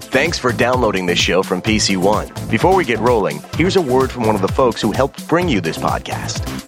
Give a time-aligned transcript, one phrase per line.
[0.00, 2.28] Thanks for downloading this show from PC One.
[2.48, 5.48] Before we get rolling, here's a word from one of the folks who helped bring
[5.48, 6.66] you this podcast.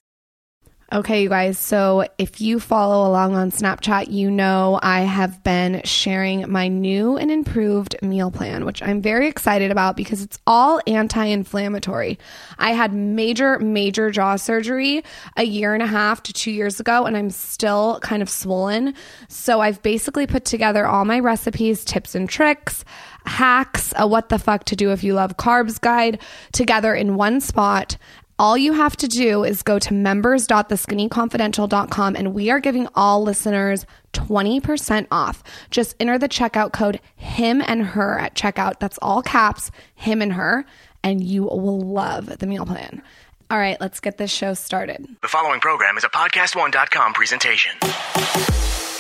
[0.92, 1.56] Okay, you guys.
[1.56, 7.16] So if you follow along on Snapchat, you know I have been sharing my new
[7.16, 12.18] and improved meal plan, which I'm very excited about because it's all anti inflammatory.
[12.58, 15.04] I had major, major jaw surgery
[15.36, 18.94] a year and a half to two years ago, and I'm still kind of swollen.
[19.28, 22.84] So I've basically put together all my recipes, tips, and tricks
[23.26, 26.20] hacks, a what the fuck to do if you love carbs guide
[26.52, 27.96] together in one spot.
[28.38, 33.84] All you have to do is go to members.theskinnyconfidential.com and we are giving all listeners
[34.14, 35.44] 20% off.
[35.70, 38.78] Just enter the checkout code him and her at checkout.
[38.78, 40.64] That's all caps, him and her,
[41.02, 43.02] and you will love the meal plan.
[43.50, 45.04] All right, let's get this show started.
[45.22, 47.72] The following program is a podcast1.com presentation.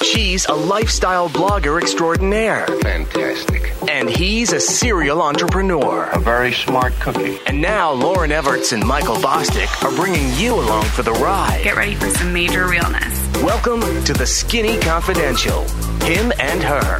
[0.02, 2.66] She's a lifestyle blogger extraordinaire.
[2.82, 3.72] Fantastic.
[3.88, 6.06] And he's a serial entrepreneur.
[6.06, 7.38] A very smart cookie.
[7.46, 11.60] And now Lauryn Evarts and Michael Bosstick are bringing you along for the ride.
[11.62, 13.32] Get ready for some major realness.
[13.44, 15.64] Welcome to the Skinny Confidential.
[16.02, 16.98] Him and her.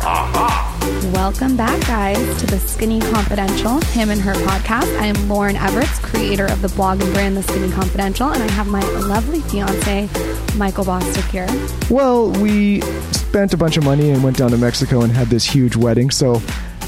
[1.12, 4.96] Welcome back, guys, to the Skinny Confidential, him and her podcast.
[5.00, 8.50] I am Lauryn Evarts, creator of the blog and brand The Skinny Confidential, and I
[8.52, 10.08] have my lovely fiance,
[10.56, 11.48] Michael Bosstick here.
[11.90, 15.44] Well, we spent a bunch of money and went down to Mexico and had this
[15.44, 16.10] huge wedding.
[16.10, 16.36] So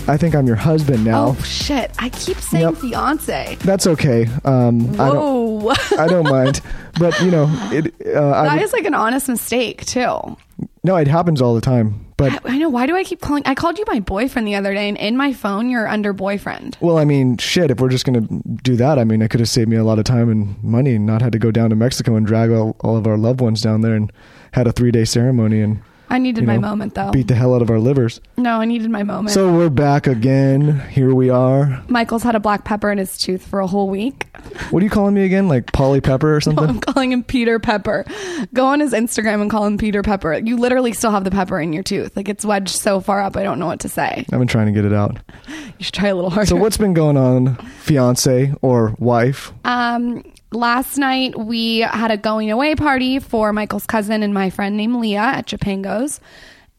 [0.07, 1.29] I think I'm your husband now.
[1.37, 1.91] Oh shit!
[1.99, 2.77] I keep saying Yep.
[2.77, 3.57] fiance.
[3.61, 4.29] That's okay.
[4.45, 5.61] Um, I don't.
[5.63, 6.61] Whoa, I don't mind.
[7.01, 7.93] But you know, it.
[8.07, 10.37] Uh, that would- is like an honest mistake too.
[10.85, 12.07] No, it happens all the time.
[12.17, 12.69] But I, I know.
[12.69, 13.43] Why do I keep calling?
[13.47, 16.77] I called you my boyfriend the other day, and in my phone, you're under boyfriend.
[16.81, 17.71] well, I mean, shit.
[17.71, 18.27] If we're just gonna
[18.63, 20.95] do that, I mean, it could have saved me a lot of time and money,
[20.95, 23.41] and not had to go down to Mexico and drag all, all of our loved
[23.41, 24.13] ones down there and
[24.53, 27.11] had a three day ceremony and I needed you my know, moment though.
[27.11, 28.21] beat the hell out of our livers.
[28.37, 29.31] no, I needed my moment.
[29.35, 30.79] So we're back again.
[30.91, 31.83] Here we are.
[31.89, 34.27] Michael's had a black pepper in his tooth for a whole week.
[34.71, 35.49] What are you calling me again?
[35.49, 36.69] Like Polly Pepper or something?
[36.69, 38.05] I'm calling him Peter Pepper.
[38.53, 40.35] Go on his Instagram and call him Peter Pepper.
[40.35, 42.15] You literally still have the pepper in your tooth.
[42.17, 44.27] Like it's wedged so far up, I don't know what to say.
[44.33, 45.19] I've been trying to get it out.
[45.49, 46.47] You should try a little harder.
[46.47, 49.53] So what's been going on, fiance or wife?
[49.65, 54.77] Um, last night we had a going away party for Michael's cousin and my friend
[54.77, 56.21] named Leah at Japengo's.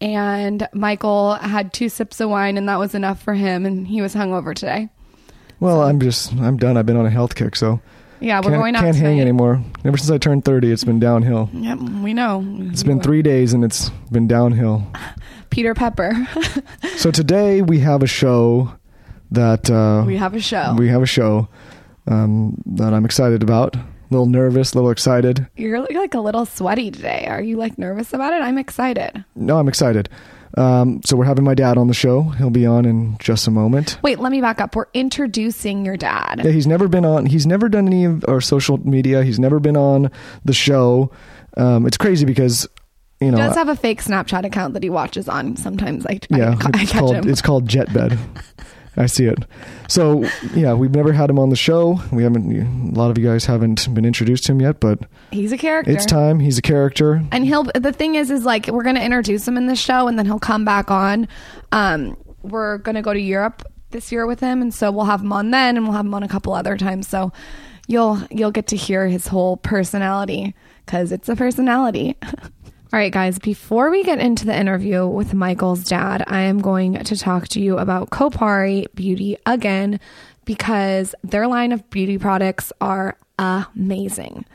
[0.01, 3.65] And Michael had two sips of wine, and that was enough for him.
[3.65, 4.89] And he was hungover today.
[5.61, 6.75] Well, I'm just I'm done.
[6.75, 7.79] I've been on a health kick, so
[8.19, 9.63] Yeah, we're can't, going out can't hang anymore.
[9.85, 11.49] Ever since I turned 30, it's been downhill.
[11.53, 12.43] Yep, we know.
[12.69, 14.85] It's been three days and it's been downhill.
[15.51, 16.11] Peter Pepper.
[16.97, 18.73] So today we have a show
[19.31, 20.75] that uh, we have a show.
[20.77, 21.47] we have a show
[22.07, 23.75] um, that I'm excited about.
[23.75, 25.47] A little nervous, a little excited.
[25.55, 27.25] You're like- like a little sweaty today.
[27.27, 28.41] Are you like nervous about it?
[28.41, 29.23] I'm excited.
[29.35, 30.09] No, I'm excited.
[30.55, 32.21] Um, so we're having my dad on the show.
[32.21, 33.97] He'll be on in just a moment.
[34.03, 34.75] Wait, let me back up.
[34.75, 36.41] We're introducing your dad.
[36.43, 37.25] Yeah, he's never been on.
[37.25, 39.23] He's never done any of our social media.
[39.23, 40.11] He's never been on
[40.45, 41.09] the show.
[41.57, 42.67] Um, it's crazy because
[43.19, 43.37] you know.
[43.37, 45.55] He does have a fake Snapchat account that he watches on.
[45.55, 47.27] Sometimes I, I, yeah, I it's catch called him.
[47.29, 48.19] it's called Jetbed.
[48.95, 49.39] I see it.
[49.87, 50.23] So
[50.53, 51.99] yeah, we've never had him on the show.
[52.11, 52.51] We haven't.
[52.95, 54.99] A lot of you guys haven't been introduced to him yet, but
[55.31, 55.91] He's a character.
[55.91, 56.39] it's time.
[56.39, 57.23] He's a character.
[57.31, 57.63] And he'll.
[57.63, 60.39] The thing is, is like we're gonna introduce him in the show, and then he'll
[60.39, 61.27] come back on.
[61.71, 65.33] Um, we're gonna go to Europe this year with him, and so we'll have him
[65.33, 67.07] on then, and we'll have him on a couple other times.
[67.07, 67.31] So
[67.87, 70.53] you'll you'll get to hear his whole personality
[70.85, 72.15] because it's a personality.
[72.93, 76.93] All right, guys, before we get into the interview with Michael's dad, I am going
[76.93, 79.99] to talk to you about Kopari Beauty again
[80.45, 84.45] because their line of beauty products are amazing.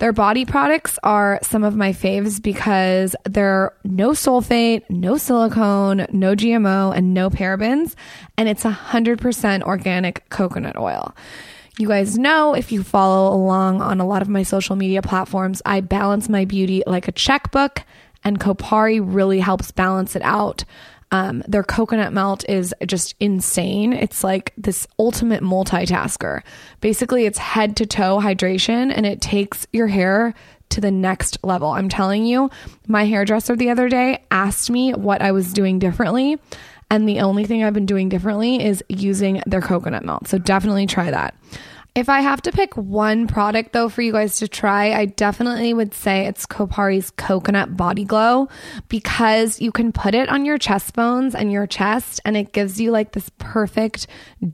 [0.00, 6.36] Their body products are some of my faves because they're no sulfate, no silicone, no
[6.36, 7.94] GMO, and no parabens,
[8.36, 11.14] and it's 100% organic coconut oil.
[11.78, 15.62] You guys know if you follow along on a lot of my social media platforms,
[15.64, 17.82] I balance my beauty like a checkbook,
[18.22, 20.64] and Kopari really helps balance it out.
[21.12, 23.92] Um, their coconut melt is just insane.
[23.92, 26.42] It's like this ultimate multitasker.
[26.80, 30.34] Basically, it's head to toe hydration and it takes your hair
[30.70, 31.70] to the next level.
[31.70, 32.50] I'm telling you,
[32.86, 36.38] my hairdresser the other day asked me what I was doing differently.
[36.92, 40.28] And the only thing I've been doing differently is using their coconut melt.
[40.28, 41.34] So definitely try that.
[41.94, 45.72] If I have to pick one product though for you guys to try, I definitely
[45.72, 48.50] would say it's Kopari's Coconut Body Glow
[48.90, 52.78] because you can put it on your chest bones and your chest and it gives
[52.78, 54.06] you like this perfect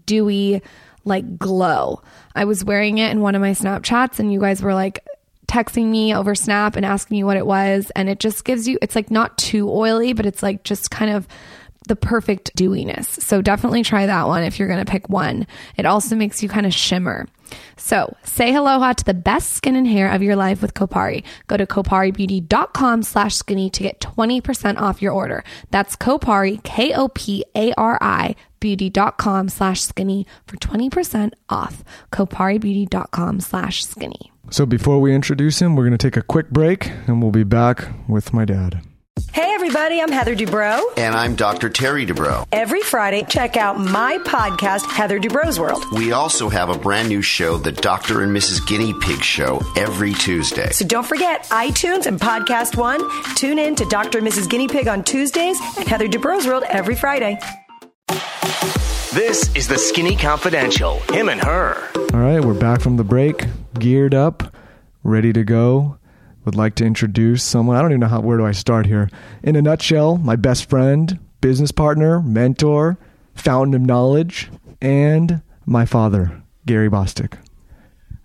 [0.07, 0.63] dewy
[1.05, 2.03] like glow.
[2.37, 5.05] I was wearing it in one of my Snapchats and you guys were like
[5.49, 8.79] texting me over Snap and asking me what it was and it just gives you
[8.81, 11.27] it's like not too oily, but it's like just kind of
[11.87, 13.07] the perfect dewiness.
[13.07, 15.47] So definitely try that one if you're going to pick one.
[15.77, 17.27] It also makes you kind of shimmer.
[17.77, 21.25] So say aloha to the best skin and hair of your life with Kopari.
[21.47, 25.45] Go to koparibeauty.com slash skinny to get 20% off your order.
[25.71, 31.85] That's Kopari, K-O-P-A-R-I, beauty.com slash skinny for 20% off.
[32.13, 34.33] koparibeauty.com slash skinny.
[34.51, 37.45] So before we introduce him, we're going to take a quick break and we'll be
[37.45, 38.83] back with my dad.
[39.27, 40.81] Hey, everybody, I'm Heather Dubrow.
[40.97, 41.69] And I'm Dr.
[41.69, 42.47] Terry Dubrow.
[42.53, 45.85] Every Friday, check out my podcast, Heather Dubrow's World.
[45.93, 48.23] We also have a brand new show, The Dr.
[48.23, 48.65] and Mrs.
[48.67, 50.71] Guinea Pig Show, every Tuesday.
[50.71, 53.01] So don't forget iTunes and Podcast One.
[53.35, 54.19] Tune in to Dr.
[54.19, 54.49] and Mrs.
[54.49, 57.39] Guinea Pig on Tuesdays and Heather Dubrow's World every Friday.
[59.13, 61.01] This is the Skinny Confidential.
[61.13, 61.89] Him and her.
[62.15, 63.47] All right, we're back from the break,
[63.79, 64.55] geared up,
[65.03, 65.98] ready to go.
[66.49, 67.77] Would like to introduce someone.
[67.77, 68.21] I don't even know how.
[68.21, 69.11] Where do I start here?
[69.43, 72.97] In a nutshell, my best friend, business partner, mentor,
[73.35, 74.51] fountain of knowledge,
[74.81, 77.35] and my father, Gary Bosstick.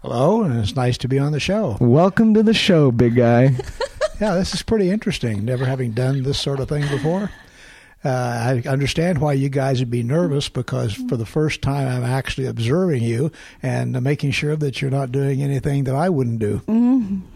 [0.03, 1.75] Hello, and it's nice to be on the show.
[1.81, 3.57] Welcome to the show, big guy.
[4.21, 5.43] Yeah, this is pretty interesting.
[5.43, 7.29] Never having done this sort of thing before.
[8.05, 12.03] Uh, I understand why you guys would be nervous because for the first time I'm
[12.03, 16.61] actually observing you and making sure that you're not doing anything that I wouldn't do.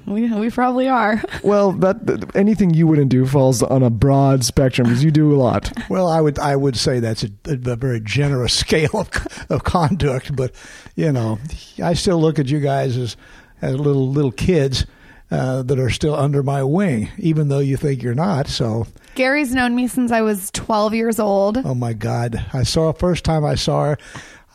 [0.05, 1.23] We, we probably are.
[1.43, 5.33] well, that th- anything you wouldn't do falls on a broad spectrum because you do
[5.33, 5.71] a lot.
[5.89, 9.09] Well, I would I would say that's a, a very generous scale of,
[9.49, 10.53] of conduct, but
[10.95, 11.39] you know,
[11.81, 13.15] I still look at you guys as
[13.61, 14.85] as little little kids
[15.31, 18.47] uh, that are still under my wing, even though you think you're not.
[18.47, 21.57] So, Gary's known me since I was 12 years old.
[21.57, 23.97] oh my God, I saw first time I saw her,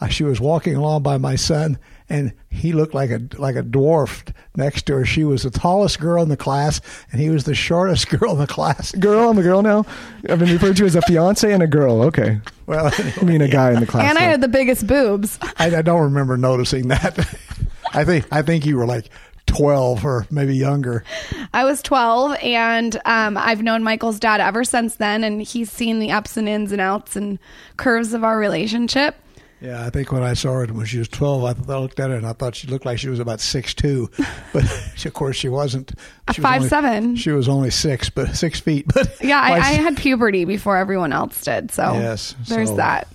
[0.00, 1.78] uh, she was walking along by my son,
[2.08, 5.04] and he looked like a like a dwarf next to her.
[5.04, 6.80] She was the tallest girl in the class,
[7.10, 8.92] and he was the shortest girl in the class.
[8.92, 9.84] Girl, I'm a girl now.
[10.28, 12.02] I've been referred to as a fiance and a girl.
[12.02, 12.40] Okay.
[12.66, 12.90] Well,
[13.20, 14.08] I mean, a guy in the class.
[14.08, 15.38] And I had the biggest boobs.
[15.58, 17.18] I, I don't remember noticing that.
[17.94, 19.08] I think I think you were like
[19.56, 21.04] twelve or maybe younger.
[21.52, 25.98] I was 12, and um, I've known Michael's dad ever since then, and he's seen
[25.98, 27.38] the ups and ins and outs and
[27.76, 29.16] curves of our relationship.
[29.60, 32.00] Yeah, I think when I saw her when she was twelve, I, thought, I looked
[32.00, 34.10] at her and I thought she looked like she was about six two,
[34.52, 34.64] but
[35.04, 35.92] of course she wasn't.
[36.32, 37.18] She was only- 5'7".
[37.18, 38.86] She was only six, but six feet.
[38.92, 43.06] But Yeah, I, I had puberty before everyone else did, so Yes, there's so- that.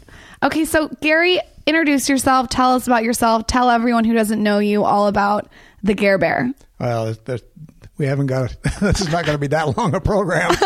[0.41, 2.47] Okay, so Gary, introduce yourself.
[2.47, 3.47] Tell us about yourself.
[3.47, 5.49] Tell everyone who doesn't know you all about
[5.87, 6.53] the Gare Bear.
[6.79, 7.43] well, it- that-
[7.97, 8.55] we haven't got.
[8.79, 10.55] this is not going to be that long a program.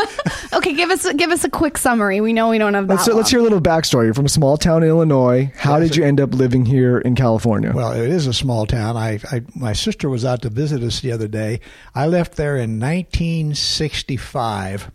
[0.53, 2.19] Okay, give us give us a quick summary.
[2.19, 2.95] We know we don't have that.
[2.95, 4.03] Let's, let's hear a little backstory.
[4.03, 5.49] You're from a small town in Illinois.
[5.55, 7.71] How did you end up living here in California?
[7.73, 8.97] Well, it is a small town.
[8.97, 11.61] I, I my sister was out to visit us the other day.
[11.95, 14.91] I left there in 1965,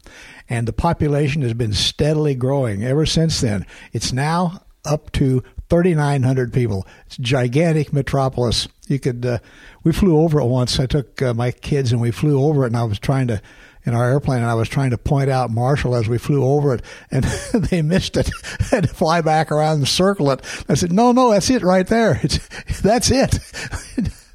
[0.51, 3.65] and the population has been steadily growing ever since then.
[3.95, 6.87] It's now up to 3,900 people.
[7.07, 8.69] It's a gigantic metropolis.
[8.89, 9.25] You could.
[9.27, 9.39] Uh,
[9.85, 10.79] we flew over it once.
[10.79, 13.41] I took uh, my kids and we flew over it, and I was trying to.
[13.85, 16.75] In our airplane, and I was trying to point out Marshall as we flew over
[16.75, 16.83] it,
[17.13, 17.23] and
[17.55, 18.29] they missed it.
[18.73, 20.41] had to fly back around and circle it.
[20.69, 22.21] I said, "No, no, that's it right there.
[22.25, 23.39] It's that's it."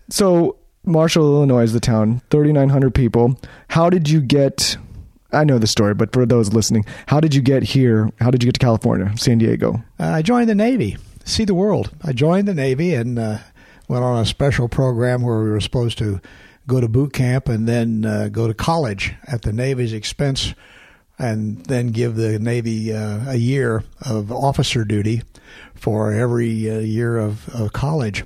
[0.09, 3.39] So, Marshall, Illinois is the town, 3,900 people.
[3.69, 4.77] How did you get?
[5.33, 8.09] I know the story, but for those listening, how did you get here?
[8.19, 9.83] How did you get to California, San Diego?
[9.99, 11.91] Uh, I joined the Navy, see the world.
[12.03, 13.37] I joined the Navy and uh,
[13.87, 16.21] went on a special program where we were supposed to
[16.67, 20.53] go to boot camp and then uh, go to college at the Navy's expense,
[21.17, 25.21] and then give the Navy uh, a year of officer duty
[25.75, 28.23] for every uh, year of, of college.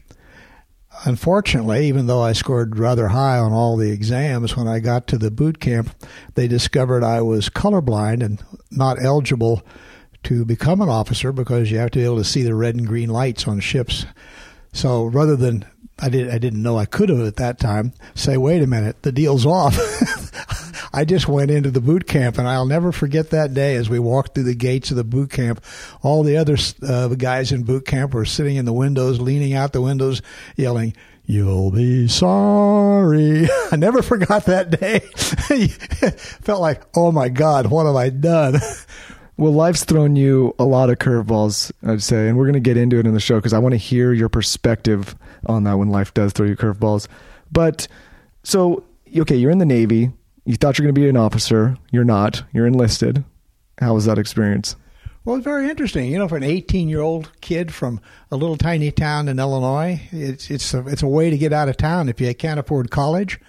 [1.03, 5.17] Unfortunately, even though I scored rather high on all the exams, when I got to
[5.17, 5.89] the boot camp,
[6.35, 9.61] they discovered I was colorblind and not eligible
[10.25, 12.88] to become an officer because you have to be able to see the red and
[12.88, 14.05] green lights on ships.
[14.74, 15.65] So rather than
[16.00, 19.01] I did I didn't know I could have at that time say, wait a minute,
[19.03, 19.77] the deal's off.
[20.94, 24.00] I just went into the boot camp, and I'll never forget that day as we
[24.00, 25.62] walked through the gates of the boot camp.
[26.01, 29.74] All the other uh, guys in boot camp were sitting in the windows, leaning out
[29.74, 30.22] the windows,
[30.55, 30.96] yelling,
[31.27, 33.48] You'll be sorry.
[33.72, 35.00] I never forgot that day.
[36.39, 38.60] Felt like, oh my God, what have I done?
[39.37, 42.77] Well, life's thrown you a lot of curveballs, I'd say, and we're going to get
[42.77, 45.13] into it in the show because I want to hear your perspective
[45.45, 47.07] on that when life does throw you curveballs.
[47.51, 47.87] But
[48.43, 50.11] so, okay, you're in the Navy.
[50.45, 51.77] You thought you're going to be an officer.
[51.91, 52.43] You're not.
[52.53, 53.25] You're enlisted.
[53.79, 54.77] How was that experience?
[55.25, 56.11] Well, it's very interesting.
[56.11, 57.99] You know, for an 18 year old kid from
[58.31, 61.67] a little tiny town in Illinois, it's it's a, it's a way to get out
[61.67, 63.39] of town if you can't afford college.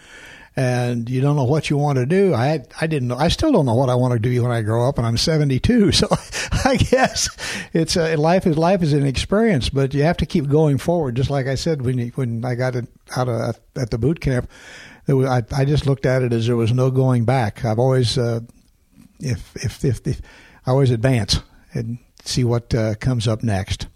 [0.56, 2.32] And you don't know what you want to do.
[2.34, 3.16] I I didn't know.
[3.16, 5.16] I still don't know what I want to do when I grow up, and I'm
[5.16, 5.92] 72.
[5.96, 6.08] So
[6.64, 7.28] I guess
[7.72, 11.14] it's a, life is life is an experience, but you have to keep going forward.
[11.14, 14.20] Just like I said when you, when I got it out of at the boot
[14.20, 14.50] camp,
[15.06, 17.64] was, I I just looked at it as there was no going back.
[17.64, 18.40] I've always uh,
[19.20, 20.22] if, if if if
[20.66, 21.40] I always advance
[21.75, 23.86] and see what uh, comes up next.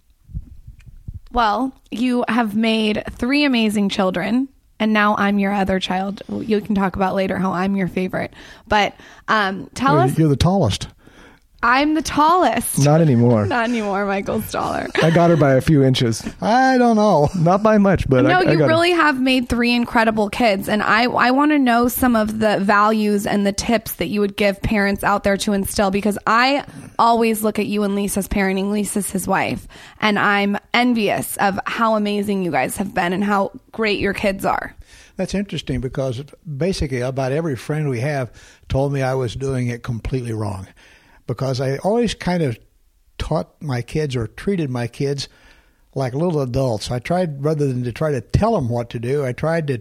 [1.33, 4.49] Well, you have made three amazing children,
[4.81, 6.23] and now I'm your other child.
[6.29, 8.33] You can talk about later how I'm your favorite.
[8.67, 8.95] But
[9.29, 10.89] um, tell us, you're the tallest.
[11.63, 12.79] I'm the tallest.
[12.79, 13.45] Not anymore.
[13.47, 14.07] Not anymore.
[14.07, 14.89] Michael's taller.
[15.03, 16.27] I got her by a few inches.
[16.41, 17.29] I don't know.
[17.37, 18.67] Not by much, but no, I, I you got her.
[18.69, 22.59] really have made three incredible kids, and I I want to know some of the
[22.61, 26.65] values and the tips that you would give parents out there to instill because I
[26.99, 28.71] always look at you and Lisa's parenting.
[28.71, 29.69] Lisa's his wife,
[30.01, 34.47] and I'm envious of how amazing you guys have been and how great your kids
[34.47, 34.75] are.
[35.17, 36.23] That's interesting because
[36.57, 38.33] basically about every friend we have
[38.71, 40.67] told me I was doing it completely wrong.
[41.31, 42.59] Because I always kind of
[43.19, 45.29] taught my kids or treated my kids
[45.95, 46.91] like little adults.
[46.91, 49.81] I tried, rather than to try to tell them what to do, I tried to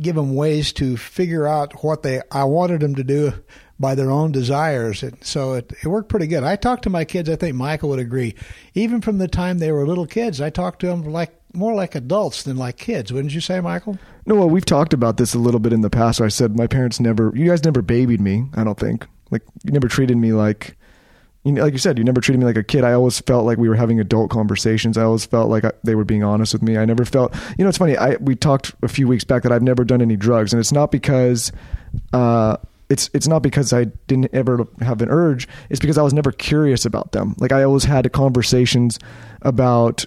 [0.00, 3.32] give them ways to figure out what they I wanted them to do
[3.78, 5.02] by their own desires.
[5.02, 6.44] And so it, it worked pretty good.
[6.44, 7.28] I talked to my kids.
[7.28, 8.34] I think Michael would agree.
[8.74, 11.94] Even from the time they were little kids, I talked to them like more like
[11.94, 13.12] adults than like kids.
[13.12, 13.98] Wouldn't you say, Michael?
[14.26, 16.20] No, well, we've talked about this a little bit in the past.
[16.20, 18.46] I said my parents never, you guys never babied me.
[18.54, 19.06] I don't think.
[19.30, 20.76] Like you never treated me like,
[21.44, 22.84] you know, like you said, you never treated me like a kid.
[22.84, 24.96] I always felt like we were having adult conversations.
[24.96, 26.78] I always felt like I, they were being honest with me.
[26.78, 27.96] I never felt, you know, it's funny.
[27.96, 30.72] I we talked a few weeks back that I've never done any drugs, and it's
[30.72, 31.52] not because.
[32.12, 32.56] Uh,
[32.90, 35.48] it's it's not because I didn't ever have an urge.
[35.70, 37.34] It's because I was never curious about them.
[37.38, 38.98] Like I always had conversations
[39.42, 40.04] about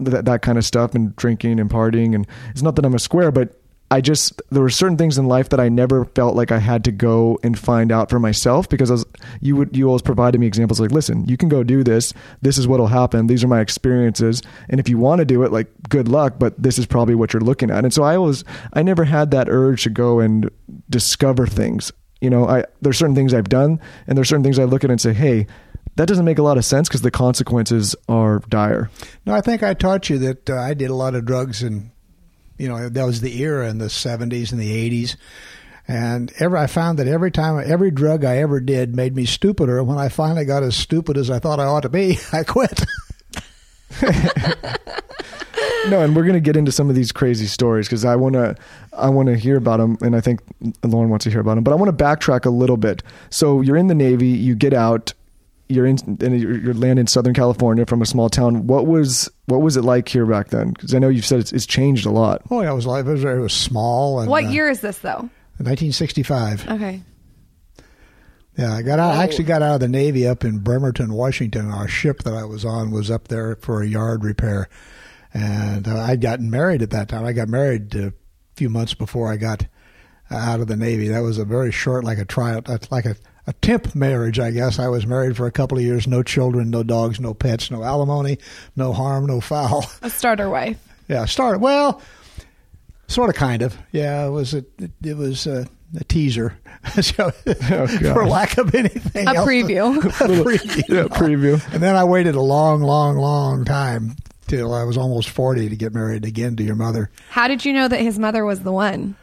[0.00, 2.14] that that kind of stuff and drinking and partying.
[2.14, 3.59] And it's not that I'm a square, but
[3.92, 6.84] I just there were certain things in life that I never felt like I had
[6.84, 9.04] to go and find out for myself because was,
[9.40, 12.12] you would you always provided me examples like listen you can go do this.
[12.40, 13.26] This is what'll happen.
[13.26, 14.42] These are my experiences.
[14.68, 17.32] And if you want to do it like good luck but this is probably what
[17.32, 17.84] you're looking at.
[17.84, 20.48] And so I was I never had that urge to go and
[20.88, 21.90] discover things.
[22.20, 24.90] You know I there's certain things I've done and there's certain things I look at
[24.90, 25.46] and say hey
[25.96, 28.88] that doesn't make a lot of sense because the consequences are dire.
[29.26, 31.90] No, I think I taught you that uh, I did a lot of drugs and
[32.60, 35.16] you know that was the era in the 70s and the 80s
[35.88, 39.78] and every I found that every time every drug I ever did made me stupider
[39.78, 42.44] and when I finally got as stupid as I thought I ought to be I
[42.44, 42.84] quit
[45.88, 48.56] no, and we're gonna get into some of these crazy stories because I wanna,
[48.92, 50.40] I wanna hear about them, and I think
[50.82, 51.64] Lauryn wants to hear about them.
[51.64, 53.02] But I want to backtrack a little bit.
[53.30, 55.12] So you're in the Navy, you get out,
[55.70, 58.66] you're in, and you're, you're land in Southern California from a small town.
[58.66, 60.70] What was, what was it like here back then?
[60.70, 62.42] Because I know you've said it's, it's changed a lot.
[62.50, 64.80] oh yeah it was like it was, it was small and What uh, year is
[64.80, 65.28] this though?
[65.58, 67.02] 1965 Okay.
[68.56, 69.14] Yeah, I got out.
[69.14, 71.70] I actually got out of the Navy up in Bremerton, Washington.
[71.70, 74.68] Our ship that I was on was up there for a yard repair,
[75.32, 77.24] and uh, I'd gotten married at that time.
[77.24, 78.12] I got married a
[78.56, 79.66] few months before I got
[80.30, 81.08] out of the Navy.
[81.08, 83.16] That was a very short, like a trial, that's like a,
[83.46, 84.78] a temp marriage, I guess.
[84.78, 87.82] I was married for a couple of years, no children, no dogs, no pets, no
[87.82, 88.38] alimony,
[88.76, 89.84] no harm, no foul.
[90.02, 90.78] A starter wife.
[91.08, 92.00] Yeah, started well,
[93.08, 93.76] sort of, kind of.
[93.92, 95.66] Yeah, it was a, it, it was a,
[95.98, 96.56] a teaser,
[97.00, 99.26] so, oh, for lack of anything.
[99.26, 99.48] A else.
[99.48, 99.96] preview.
[100.04, 100.88] a preview.
[100.88, 101.72] Yeah, preview.
[101.74, 104.16] And then I waited a long, long, long time
[104.46, 107.10] till I was almost forty to get married again to your mother.
[107.30, 109.16] How did you know that his mother was the one?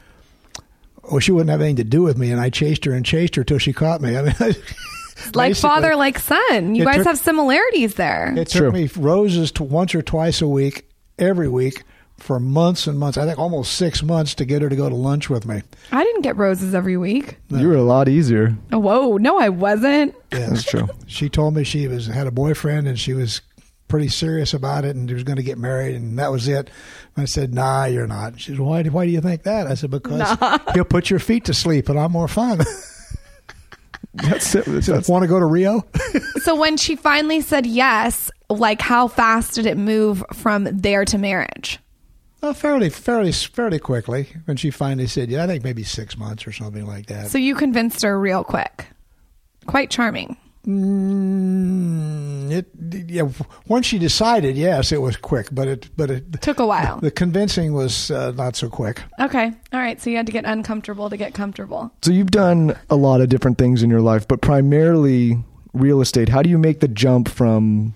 [1.09, 3.35] Well, she wouldn't have anything to do with me, and I chased her and chased
[3.35, 4.17] her till she caught me.
[4.17, 4.35] I mean,
[5.33, 6.75] Like father, like son.
[6.75, 8.33] You guys took- have similarities there.
[8.37, 8.71] It took True.
[8.71, 10.87] me roses to once or twice a week,
[11.17, 11.83] every week,
[12.17, 13.17] for months and months.
[13.17, 15.63] I think almost six months to get her to go to lunch with me.
[15.91, 17.37] I didn't get roses every week.
[17.49, 18.55] You were a lot easier.
[18.71, 20.13] Oh, whoa, no, I wasn't.
[20.31, 20.87] Yeah, That's true.
[21.07, 23.41] She told me she was had a boyfriend and she was
[23.87, 26.69] pretty serious about it and he was going to get married and that was it.
[27.15, 28.83] I said, "Nah, you're not." She said, "Why?
[28.83, 30.37] Why do you think that?" I said, "Because
[30.73, 32.59] he'll put your feet to sleep and I'm more fun."
[34.13, 34.65] That's it.
[34.67, 35.85] That's, that's, Want to go to Rio?
[36.41, 41.17] So when she finally said yes, like how fast did it move from there to
[41.17, 41.79] marriage?
[42.43, 44.27] oh, fairly, fairly, fairly quickly.
[44.45, 47.29] When she finally said, "Yeah," I think maybe six months or something like that.
[47.29, 48.87] So you convinced her real quick.
[49.65, 50.37] Quite charming.
[50.67, 52.67] Mm, it,
[53.09, 53.29] yeah.
[53.67, 56.99] Once she decided, yes, it was quick, but it, but it Took a while.
[57.07, 59.01] The convincing was uh, not so quick.
[59.19, 59.53] Okay.
[59.71, 60.01] All right.
[60.01, 61.91] So you had to get uncomfortable to get comfortable.
[62.01, 65.37] So you've done a lot of different things in your life, but primarily
[65.73, 66.29] real estate.
[66.29, 67.93] How do you make the jump from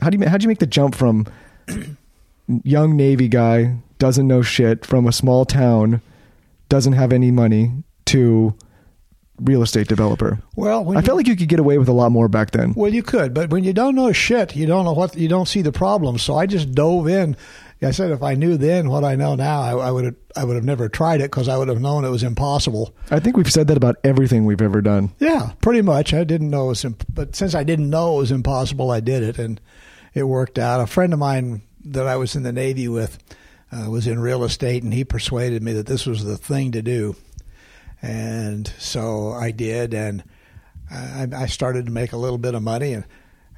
[0.00, 1.26] how do you how do you make the jump from
[2.62, 6.00] young Navy guy doesn't know shit from a small town
[6.68, 7.72] doesn't have any money
[8.06, 8.54] to
[9.40, 10.38] real estate developer.
[10.56, 12.72] Well, I you- felt like you could get away with a lot more back then.
[12.76, 15.46] Well, you could, but when you don't know shit, you don't know what you don't
[15.48, 16.18] see the problem.
[16.18, 17.36] So I just dove in.
[17.82, 20.44] I said if I knew then what I know now, I, I would have I
[20.44, 22.94] would have never tried it because I would have known it was impossible.
[23.10, 25.12] I think we've said that about everything we've ever done.
[25.18, 26.14] Yeah, pretty much.
[26.14, 29.00] I didn't know it was, imp- but since I didn't know it was impossible, I
[29.00, 29.60] did it, and
[30.14, 30.80] it worked out.
[30.80, 33.18] A friend of mine that I was in the Navy with
[33.70, 36.80] uh, was in real estate, and he persuaded me that this was the thing to
[36.80, 37.14] do,
[38.06, 40.22] and so I did, and
[40.88, 43.04] I, I started to make a little bit of money, and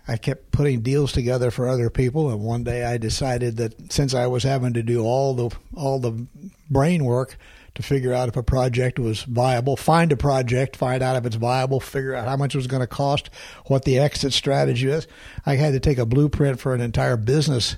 [0.06, 4.14] I kept putting deals together for other people, and one day I decided that since
[4.14, 6.26] I was having to do all the all the
[6.70, 7.36] brain work
[7.74, 11.36] to figure out if a project was viable, find a project, find out if it's
[11.36, 13.28] viable, figure out how much it was going to cost,
[13.66, 15.06] what the exit strategy is.
[15.44, 17.76] I had to take a blueprint for an entire business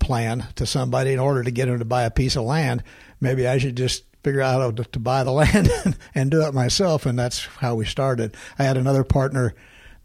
[0.00, 2.82] plan to somebody in order to get them to buy a piece of land.
[3.20, 5.70] Maybe I should just figure out how to, to buy the land
[6.14, 8.36] and do it myself, and that's how we started.
[8.58, 9.54] I had another partner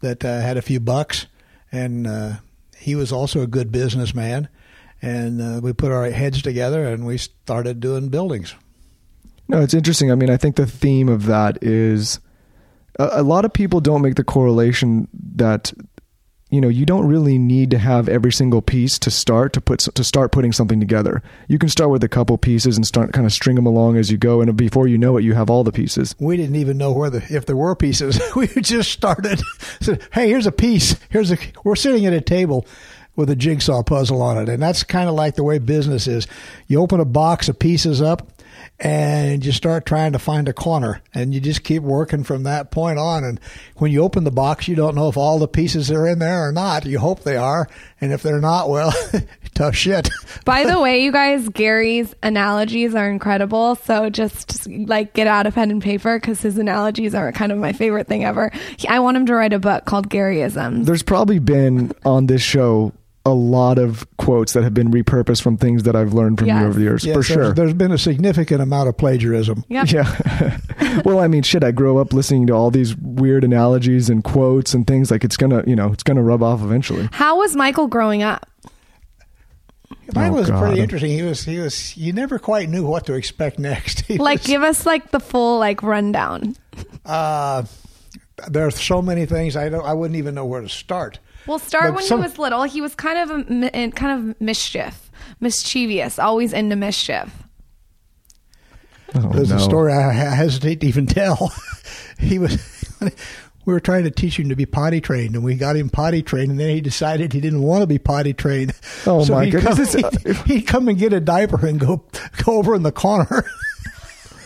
[0.00, 1.26] that uh, had a few bucks,
[1.72, 2.32] and uh,
[2.76, 4.48] he was also a good businessman.
[5.02, 8.54] And uh, we put our heads together and we started doing buildings.
[9.48, 10.10] No, it's interesting.
[10.10, 12.18] I mean, I think the theme of that is
[12.98, 15.72] a, a lot of people don't make the correlation that
[16.50, 19.80] you know you don't really need to have every single piece to start to put
[19.80, 21.22] to start putting something together.
[21.48, 24.10] You can start with a couple pieces and start kind of string them along as
[24.10, 26.14] you go, and before you know it, you have all the pieces.
[26.20, 28.20] We didn't even know where the if there were pieces.
[28.36, 29.42] we just started.
[29.80, 30.96] Said, "Hey, here's a piece.
[31.10, 32.66] Here's a." We're sitting at a table
[33.16, 36.26] with a jigsaw puzzle on it, and that's kind of like the way business is.
[36.68, 38.30] You open a box of pieces up,
[38.78, 42.70] and you start trying to find a corner, and you just keep working from that
[42.70, 43.24] point on.
[43.24, 43.40] And
[43.76, 46.46] when you open the box, you don't know if all the pieces are in there
[46.48, 46.84] or not.
[46.84, 47.68] You hope they are,
[48.00, 48.92] and if they're not, well,
[49.54, 50.10] tough shit.
[50.44, 53.76] By the way, you guys, Gary's analogies are incredible.
[53.76, 57.58] So just like get out a pen and paper because his analogies are kind of
[57.58, 58.50] my favorite thing ever.
[58.76, 62.42] He- I want him to write a book called garyism There's probably been on this
[62.42, 62.92] show
[63.26, 66.60] a lot of quotes that have been repurposed from things that I've learned from Yes.
[66.60, 67.52] you over the years, Yes, for there's- sure.
[67.54, 69.64] There's been a significant amount of plagiarism.
[69.68, 69.90] Yep.
[69.90, 70.58] Yeah.
[71.04, 74.72] well, I mean, shit, I grew up listening to all these weird analogies and quotes
[74.74, 77.08] and things like it's going to, you know, it's going to rub off eventually.
[77.12, 78.48] How was Michael growing up?
[80.14, 80.62] Mine Oh, was God.
[80.66, 81.10] pretty interesting.
[81.10, 84.00] He was he was you never quite knew what to expect next.
[84.02, 86.54] He Like, was- give us like the full like rundown.
[87.04, 87.64] uh,
[88.48, 91.18] there are so many things I don't I wouldn't even know where to start.
[91.46, 92.62] We'll start But when some- he was little.
[92.64, 97.30] He was kind of a, kind of mischief, mischievous, always into mischief.
[99.14, 99.56] Oh, There's no.
[99.56, 101.52] a story I I hesitate to even tell.
[102.18, 102.58] he was
[103.00, 106.22] we were trying to teach him to be potty trained, and we got him potty
[106.22, 108.72] trained, and then he decided he didn't want to be potty trained.
[109.06, 109.94] Oh, so my he'd goodness.
[109.94, 112.04] Come, he'd, he'd come and get a diaper and go
[112.44, 113.44] go over in the corner.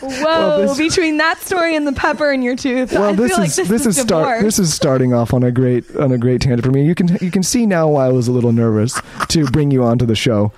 [0.00, 0.66] Whoa!
[0.66, 3.58] this- between that story and the pepper in your tooth, I Well, this feel is
[3.58, 4.08] like this, this is divorce.
[4.24, 6.84] start this is starting off on a great on a great tangent for me.
[6.86, 9.82] You can you can see now why I was a little nervous to bring you
[9.84, 10.52] onto the show.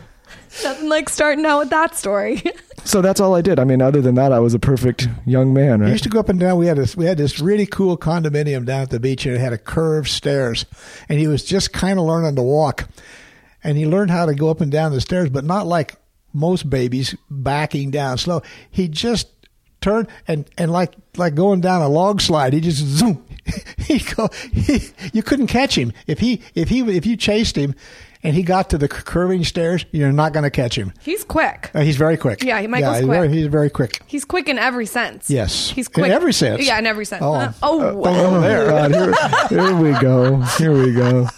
[0.65, 2.43] Nothing like starting out with that story.
[2.85, 3.61] So that's all I did.
[3.61, 5.79] I mean, other than that, I was a perfect young man.
[5.79, 5.91] He Right?
[5.93, 6.59] used to go up and down.
[6.59, 9.39] We had this we had this really cool condominium down at the beach, and it
[9.41, 10.67] had a curved stairs.
[11.09, 12.89] And he was just kind of learning to walk,
[13.63, 15.95] and he learned how to go up and down the stairs, but not like
[16.33, 18.43] most babies backing down slow.
[18.71, 19.29] He just
[19.81, 22.53] turned and and like like going down a log slide.
[22.53, 23.25] He just zoom.
[23.79, 24.29] He go.
[24.53, 24.81] He,
[25.13, 27.75] you couldn't catch him if he if he if you chased him.
[28.25, 29.85] And he got to the curving stairs.
[29.91, 30.93] You're not going to catch him.
[31.03, 31.73] He's quick.
[31.75, 32.45] Uh, he's very quick.
[32.45, 33.17] Yeah, he Michael's he's quick.
[33.19, 34.01] Very, he's very quick.
[34.07, 35.29] He's quick in every sense.
[35.29, 35.71] Yes.
[35.71, 36.65] he's quick In every sense?
[36.65, 37.21] Yeah, in every sense.
[37.25, 37.35] Oh.
[37.35, 38.37] Uh, oh, Uh, wow.
[38.37, 38.67] oh, there.
[38.71, 38.95] God,
[39.51, 40.37] here, here we go.
[40.57, 41.27] Here we go.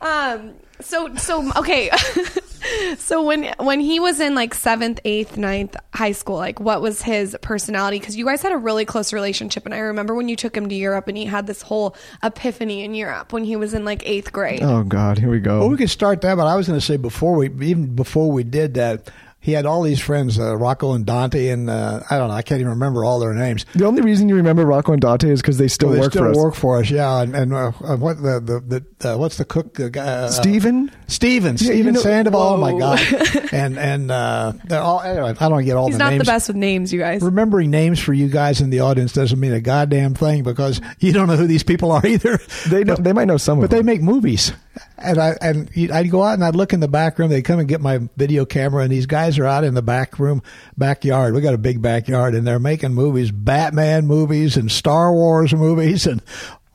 [0.00, 0.54] Um.
[0.80, 1.90] So so okay.
[2.98, 7.02] so when when he was in like seventh, eighth, ninth high school, like what was
[7.02, 7.98] his personality?
[7.98, 10.68] Because you guys had a really close relationship, and I remember when you took him
[10.68, 14.06] to Europe, and he had this whole epiphany in Europe when he was in like
[14.06, 14.62] eighth grade.
[14.62, 15.60] Oh God, here we go.
[15.60, 18.30] Well, we could start that, but I was going to say before we even before
[18.30, 22.18] we did that, he had all these friends, uh, Rocco and Dante, and uh, I
[22.18, 23.64] don't know, I can't even remember all their names.
[23.74, 26.24] the only reason you remember Rocco and Dante is because they still they work still
[26.24, 26.36] for us.
[26.36, 27.22] work for us, yeah.
[27.22, 30.04] And, and uh, uh, what the the, the uh, what's the cook uh, guy?
[30.06, 30.90] Uh, Steven?
[31.06, 32.40] Steven, Yeah, you know- Sandoval.
[32.40, 33.00] Oh my god!
[33.52, 35.00] and and uh, they're all.
[35.00, 36.24] Anyway, I don't get all He's the not names.
[36.26, 37.22] the best with names, you guys.
[37.22, 41.12] Remembering names for you guys in the audience doesn't mean a goddamn thing because you
[41.12, 42.38] don't know who these people are either.
[42.68, 43.86] They know, they might know some But they them.
[43.86, 44.52] make movies,
[44.98, 47.30] and I and I'd go out and I'd look in the back room.
[47.30, 50.18] They'd come and get my video camera, and these guys are out in the back
[50.18, 50.42] room,
[50.76, 51.34] backyard.
[51.34, 56.06] We got a big backyard, and they're making movies, Batman movies, and Star Wars movies,
[56.06, 56.22] and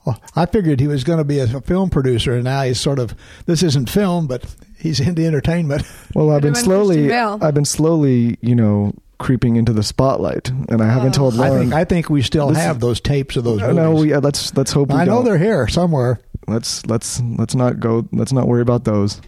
[0.06, 2.80] Well, I figured he was going to be a, a film producer, and now he's
[2.80, 4.44] sort of this isn't film, but
[4.78, 5.84] he's into entertainment.
[6.14, 7.06] Well, I've been slowly,
[7.42, 11.74] I've been slowly, you know, creeping into the spotlight, and I haven't told I think
[11.74, 13.78] I think we still This- have those tapes of those no, movies.
[13.78, 14.90] no, we, uh, let's let's hope.
[14.90, 15.26] We I know don't.
[15.26, 16.20] they're here somewhere.
[16.48, 18.06] Let's let's let's not go.
[18.12, 19.22] Let's not worry about those.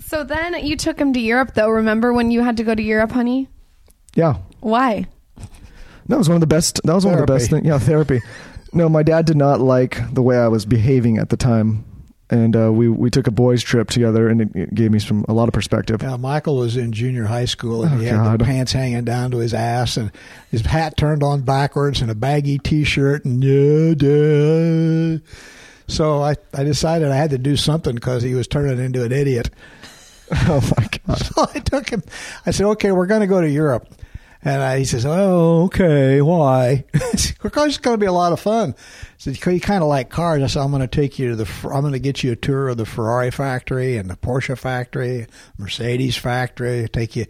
[0.00, 1.68] So then you took him to Europe, though.
[1.68, 3.48] Remember when you had to go to Europe, honey?
[4.16, 5.06] Yeah, Why?
[6.08, 6.80] that was one of the best.
[6.84, 7.68] That was one of the best Therapy.
[7.68, 7.72] things.
[7.72, 8.20] Yeah, therapy.
[8.72, 11.84] No, my dad did not like the way I was behaving at the time,
[12.30, 15.24] and uh, we we took a boys' trip together, and it, it gave me some
[15.28, 16.02] a lot of perspective.
[16.02, 18.40] Yeah, Michael was in junior high school, and Oh, he had God.
[18.40, 20.10] the pants hanging down to his ass, and
[20.50, 25.18] his hat turned on backwards, and a baggy T-shirt, and yeah, duh.
[25.86, 29.12] So I, I decided I had to do something because he was turning into an
[29.12, 29.50] idiot.
[30.32, 31.18] oh my god!
[31.34, 32.02] So I took him.
[32.46, 33.86] I said, "Okay, we're going to go to Europe."
[34.44, 36.20] And I, he says, "Oh, okay.
[36.20, 37.32] Why?" because
[37.68, 38.74] it's going to be a lot of fun.
[39.16, 41.50] Said, "You kind of like cars." I said, "I'm going to take you to the.
[41.72, 45.26] I'm going to get you a tour of the Ferrari factory and the Porsche factory,
[45.56, 46.86] Mercedes factory.
[46.88, 47.26] Take you."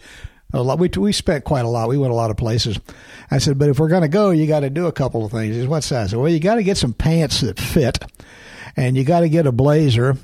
[0.53, 0.79] A lot.
[0.79, 1.88] We we spent quite a lot.
[1.88, 2.79] We went a lot of places.
[3.31, 5.33] I said, but if we're going to go, you got to do a couple of
[5.33, 5.55] things.
[5.55, 6.05] He says, What's that?
[6.05, 7.98] I said, well, you got to get some pants that fit,
[8.77, 10.16] and you got to get a blazer,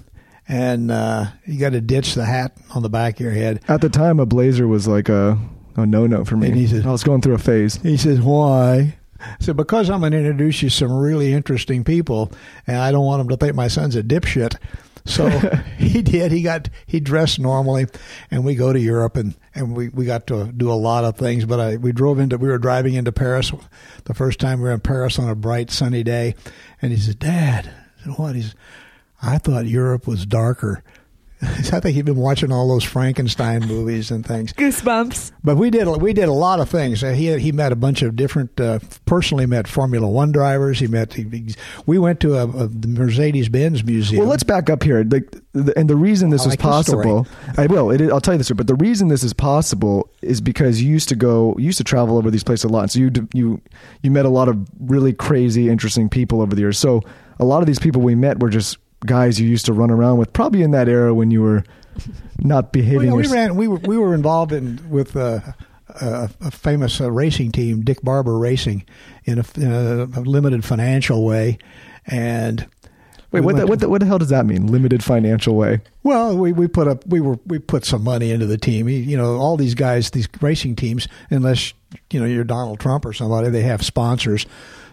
[0.46, 3.60] and uh, you got to ditch the hat on the back of your head.
[3.66, 5.36] At the time, a blazer was like a
[5.76, 6.48] a no no for me.
[6.48, 7.76] And he said- I was going through a phase.
[7.82, 8.96] He says, Why?
[9.20, 12.32] I said, Because I'm going to introduce you to some really interesting people,
[12.66, 14.56] and I don't want them to think my son's a dipshit.
[15.04, 15.28] So
[15.78, 16.32] he did.
[16.32, 17.86] He got he dressed normally,
[18.30, 21.16] and we go to Europe, and, and we, we got to do a lot of
[21.16, 21.44] things.
[21.44, 23.52] But I we drove into we were driving into Paris
[24.04, 26.34] the first time we were in Paris on a bright sunny day,
[26.82, 28.54] and he said, "Dad, I said, what?" He's,
[29.22, 30.82] I thought Europe was darker.
[31.42, 34.52] I think he'd been watching all those Frankenstein movies and things.
[34.52, 35.32] Goosebumps.
[35.42, 37.00] But we did we did a lot of things.
[37.00, 38.60] He he met a bunch of different.
[38.60, 40.78] Uh, personally, met Formula One drivers.
[40.80, 41.14] He met.
[41.14, 41.54] He,
[41.86, 44.20] we went to a, a the Mercedes Benz museum.
[44.20, 45.02] Well, let's back up here.
[45.02, 47.26] Like, the, and the reason this I is like possible,
[47.56, 47.90] I will.
[47.90, 50.82] It, is- I'll tell you this, story, but the reason this is possible is because
[50.82, 52.90] you used to go, you used to travel over these places a lot.
[52.90, 53.60] So you you
[54.02, 56.78] you met a lot of really crazy, interesting people over the years.
[56.78, 57.00] So
[57.38, 60.18] a lot of these people we met were just guys you used to run around
[60.18, 61.64] with, probably in that era when you were
[62.38, 63.08] not Well, behaving.
[63.08, 63.56] yeah, we ran.
[63.56, 65.40] We were we were involved in with uh,
[66.00, 68.84] a, a famous uh, racing team, Dick Barbour Racing,
[69.24, 71.58] in a, in a limited financial way,
[72.06, 72.66] and.
[73.32, 74.66] Wait, what the, what the, what the hell does that mean?
[74.66, 75.80] Limited financial way.
[76.02, 78.88] Well, we, we put up we were we put some money into the team.
[78.88, 81.72] You you know, all these guys, these racing teams, unless
[82.10, 84.46] you know you're Donald Trump or somebody, they have sponsors.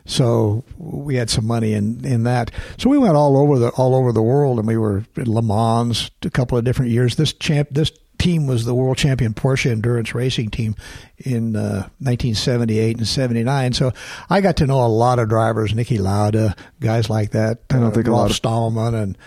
[0.06, 2.52] So we had some money in, in that.
[2.78, 5.42] So we went all over the all over the world, and we were in Le
[5.42, 7.16] Mans a couple of different years.
[7.16, 10.76] This champ this team was the world champion Porsche endurance racing team
[11.18, 13.74] in uh, 1978 and 79.
[13.74, 13.92] So
[14.30, 17.60] I got to know a lot of drivers, Niki Lauda, guys like that.
[17.70, 19.18] I don't think a lot of- Stallman and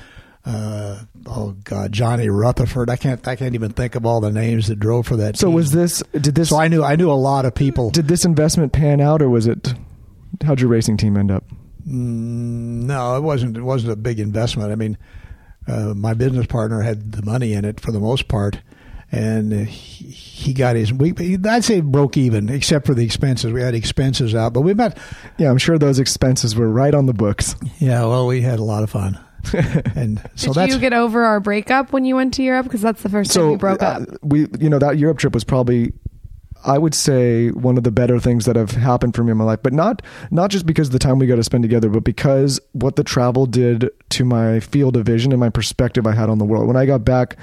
[0.44, 2.88] uh, oh god, Johnny Rutherford.
[2.88, 5.37] I can't I can't even think of all the names that drove for that.
[5.37, 5.55] So team.
[5.55, 6.03] was this?
[6.12, 6.48] Did this?
[6.48, 7.90] So I knew I knew a lot of people.
[7.90, 9.74] did this investment pan out, or was it?
[10.42, 11.44] How'd your racing team end up?
[11.87, 13.59] Mm, no, it wasn't.
[13.59, 14.72] It wasn't a big investment.
[14.72, 14.96] I mean,
[15.68, 18.61] uh, my business partner had the money in it for the most part,
[19.12, 20.92] and uh, he, he got his.
[20.92, 21.14] We
[21.48, 23.52] I'd say broke even, except for the expenses.
[23.52, 24.98] We had expenses out, but we met.
[25.38, 27.56] Yeah, I'm sure those expenses were right on the books.
[27.78, 29.18] Yeah, well, we had a lot of fun,
[29.94, 32.64] and so Did that's you get over our breakup when you went to Europe?
[32.64, 34.02] Because that's the first time so you broke up.
[34.02, 35.92] uh, we you know that Europe trip was probably
[36.64, 39.44] I would say one of the better things that have happened for me in my
[39.44, 42.04] life but not not just because of the time we got to spend together but
[42.04, 46.28] because what the travel did to my field of vision and my perspective I had
[46.28, 47.38] on the world when I got back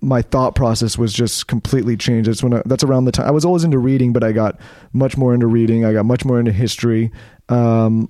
[0.00, 2.28] my thought process was just completely changed.
[2.28, 4.58] That's when I, that's around the time I was always into reading, but I got
[4.92, 5.84] much more into reading.
[5.84, 7.10] I got much more into history.
[7.48, 8.08] Um,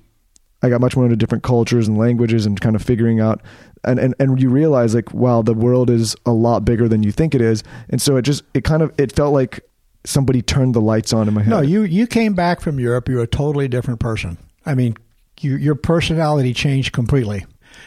[0.61, 3.41] I got much more into different cultures and languages and kind of figuring out
[3.83, 7.11] and, and, and you realize like wow the world is a lot bigger than you
[7.11, 9.59] think it is and so it just it kind of it felt like
[10.05, 13.07] somebody turned the lights on in my head No, you you came back from Europe.
[13.07, 14.37] You're a totally different person.
[14.65, 14.97] I mean,
[15.39, 17.45] you, your personality changed completely.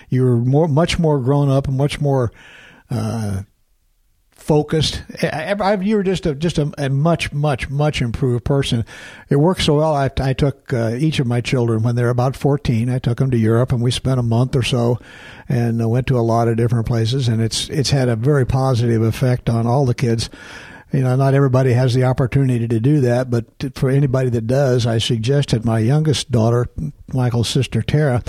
[0.08, 2.32] You were more, much more grown up, and much more
[2.90, 3.42] uh,
[4.46, 5.02] focused.
[5.22, 8.84] I, I, you were just a just a, a much much much improved person.
[9.28, 9.94] It worked so well.
[9.94, 12.88] I, I took uh, each of my children when they were about fourteen.
[12.88, 14.98] I took them to Europe, and we spent a month or so,
[15.48, 17.28] and uh, went to a lot of different places.
[17.28, 20.30] And it's it's had a very positive effect on all the kids
[20.92, 24.86] you know, not everybody has the opportunity to do that, but for anybody that does,
[24.86, 26.68] I suggested my youngest daughter,
[27.12, 28.22] Michael's sister Tara,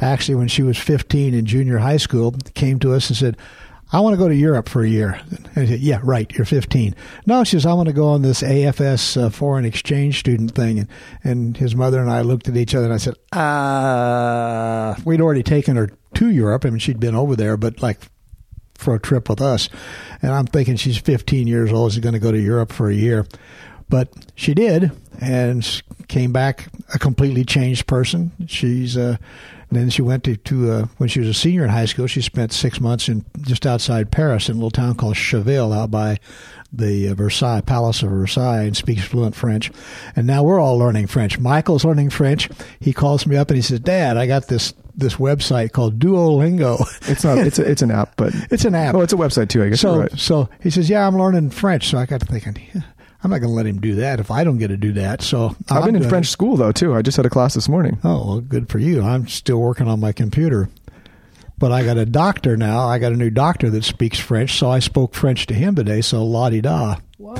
[0.00, 3.36] actually when she was 15 in junior high school, came to us and said,
[3.92, 5.20] I want to go to Europe for a year.
[5.54, 6.30] Said, yeah, right.
[6.32, 6.94] You're 15.
[7.26, 10.78] No, she says, I want to go on this AFS uh, foreign exchange student thing.
[10.78, 10.88] And,
[11.22, 15.42] and his mother and I looked at each other and I said, uh, we'd already
[15.42, 16.64] taken her to Europe.
[16.64, 17.98] I mean, she'd been over there, but like
[18.74, 19.68] for a trip with us.
[20.22, 21.92] And I'm thinking she's 15 years old.
[21.92, 23.26] She's going to go to Europe for a year.
[23.90, 28.32] But she did and came back a completely changed person.
[28.46, 29.18] She's, uh,
[29.76, 32.20] then she went to, to uh, when she was a senior in high school, she
[32.22, 36.18] spent six months in just outside Paris in a little town called Chaville out by
[36.72, 39.70] the uh, Versailles, Palace of Versailles, and speaks fluent French.
[40.16, 41.38] And now we're all learning French.
[41.38, 42.48] Michael's learning French.
[42.80, 46.78] He calls me up and he says, Dad, I got this this website called Duolingo.
[47.10, 47.38] It's not.
[47.38, 48.94] It's a, it's an app, but It's an app.
[48.94, 49.62] Oh, it's a website too.
[49.62, 49.80] I guess.
[49.80, 50.18] So you're right.
[50.18, 52.82] so he says, "Yeah, I'm learning French." So I got to thinking, yeah,
[53.24, 55.22] I'm not going to let him do that if I don't get to do that.
[55.22, 56.30] So I've I'm been in French it.
[56.30, 56.94] school though too.
[56.94, 57.98] I just had a class this morning.
[58.02, 59.02] Oh, well, good for you.
[59.02, 60.68] I'm still working on my computer.
[61.58, 62.88] But I got a doctor now.
[62.88, 66.00] I got a new doctor that speaks French, so I spoke French to him today.
[66.00, 66.96] So la di da.
[67.18, 67.36] Whoa!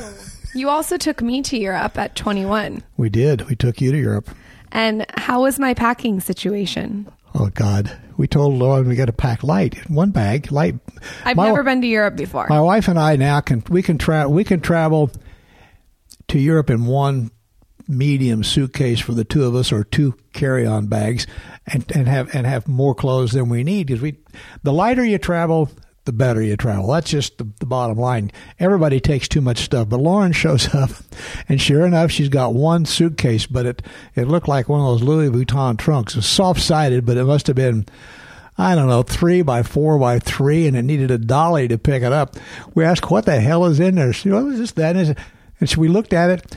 [0.55, 2.85] You also took me to Europe at 21.
[2.97, 3.49] We did.
[3.49, 4.31] We took you to Europe.
[4.71, 7.11] And how was my packing situation?
[7.35, 10.77] Oh God, we told Lauryn we got to pack light, one bag, light.
[11.25, 12.47] I've My- never been to Europe before.
[12.49, 15.11] My wife and I now can we can travel we can travel
[16.33, 17.31] to Europe in one
[17.87, 21.27] medium suitcase for the two of us or two carry-on bags
[21.67, 24.17] and, and have and have more clothes than we need because we
[24.63, 25.69] the lighter you travel
[26.07, 29.91] the better you travel that's just the, the bottom line everybody takes too much stuff
[29.91, 30.91] but Lauryn shows up
[31.51, 33.83] and sure enough she's got one suitcase but it
[34.15, 37.57] it looked like one of those Louis Vuitton trunks it's soft-sided but it must have
[37.57, 37.85] been
[38.59, 42.03] I don't know, three by four by three, and it needed a dolly to pick
[42.03, 42.37] it up.
[42.75, 44.73] We asked, "What the hell is in there?" She, "What this?
[44.73, 45.15] That is,"
[45.63, 46.57] and so we looked at it.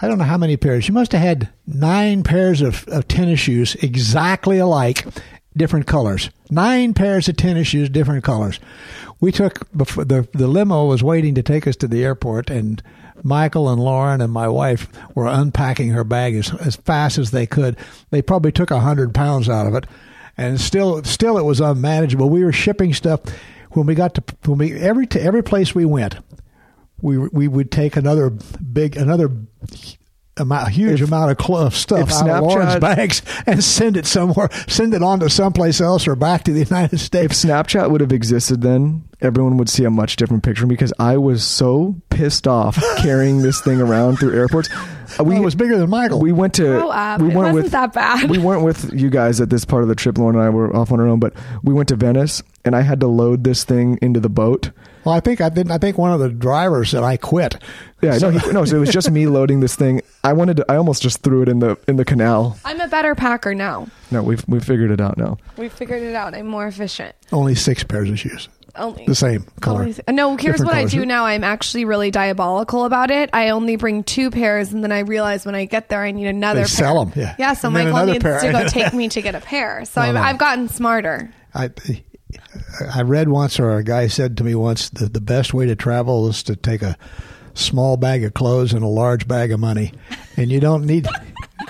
[0.00, 0.82] I don't know how many pairs.
[0.82, 5.04] She must have had nine pairs of, of tennis shoes exactly alike,
[5.54, 6.30] different colors.
[6.48, 8.58] Nine pairs of tennis shoes, different colors.
[9.20, 12.82] We took the the limo was waiting to take us to the airport, and
[13.22, 17.44] Michael and Lauryn and my wife were unpacking her bag as, as fast as they
[17.44, 17.76] could.
[18.08, 19.86] They probably took a hundred pounds out of it,
[20.38, 22.30] and still still it was unmanageable.
[22.30, 23.20] We were shipping stuff
[23.72, 26.16] when we got to when we every to every place we went,
[27.00, 29.30] we we would take another big another
[30.36, 33.96] amount, huge If- amount of cl- stuff if out of Lauryn's Snapchat- bags and send
[33.96, 37.44] it somewhere, send it on to someplace else or back to the United If States.
[37.44, 41.42] Snapchat would have existed then, everyone would see a much different picture because I was
[41.44, 44.68] so pissed off carrying this thing around through airports.
[45.18, 46.20] Uh, We, it was bigger than Michael.
[46.20, 46.64] We went to.
[46.64, 47.20] Grow up.
[47.20, 48.28] We It weren't wasn't with that bad.
[48.30, 50.16] We weren't with you guys at this part of the trip.
[50.16, 52.82] Lauryn and I were off on our own, but we went to Venice, and I
[52.82, 54.70] had to load this thing into the boat.
[55.04, 55.72] well, I think I didn't.
[55.72, 57.56] I think one of the drivers said I quit.
[58.02, 58.64] Yeah, no, he, no.
[58.64, 60.02] So it was just me loading this thing.
[60.22, 60.66] I wanted to.
[60.68, 62.58] I almost just threw it in the in the canal.
[62.64, 63.88] I'm a better packer now.
[64.10, 65.38] No, we've we figured it out now.
[65.56, 66.34] We figured it out.
[66.34, 67.14] I'm more efficient.
[67.32, 69.80] Only six pairs of shoes, Only the same color.
[69.82, 70.92] Only- No, here's Different what I colors.
[70.92, 71.24] do now.
[71.26, 73.30] I'm actually really diabolical about it.
[73.32, 76.26] I only bring two pairs, and then I realize when I get there, I need
[76.26, 76.60] another.
[76.60, 76.68] They pair.
[76.68, 77.34] sell 'em, yeah.
[77.38, 78.40] Yeah, so And Michael needs pair.
[78.40, 79.84] to go take me to get a pair.
[79.84, 80.20] So No, I've, no.
[80.20, 81.30] I've gotten smarter.
[81.54, 81.70] I
[82.94, 85.74] I read once, or a guy said to me once, that the best way to
[85.74, 86.96] travel is to take a
[87.54, 89.92] small bag of clothes and a large bag of money,
[90.36, 91.08] and you don't need.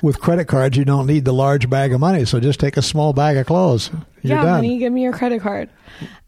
[0.03, 2.83] With credit cards, you don't need the large bag of money, so just take a
[2.83, 3.91] small bag of clothes.
[4.23, 4.55] You're yeah, done.
[4.57, 5.71] honey, give me your credit card.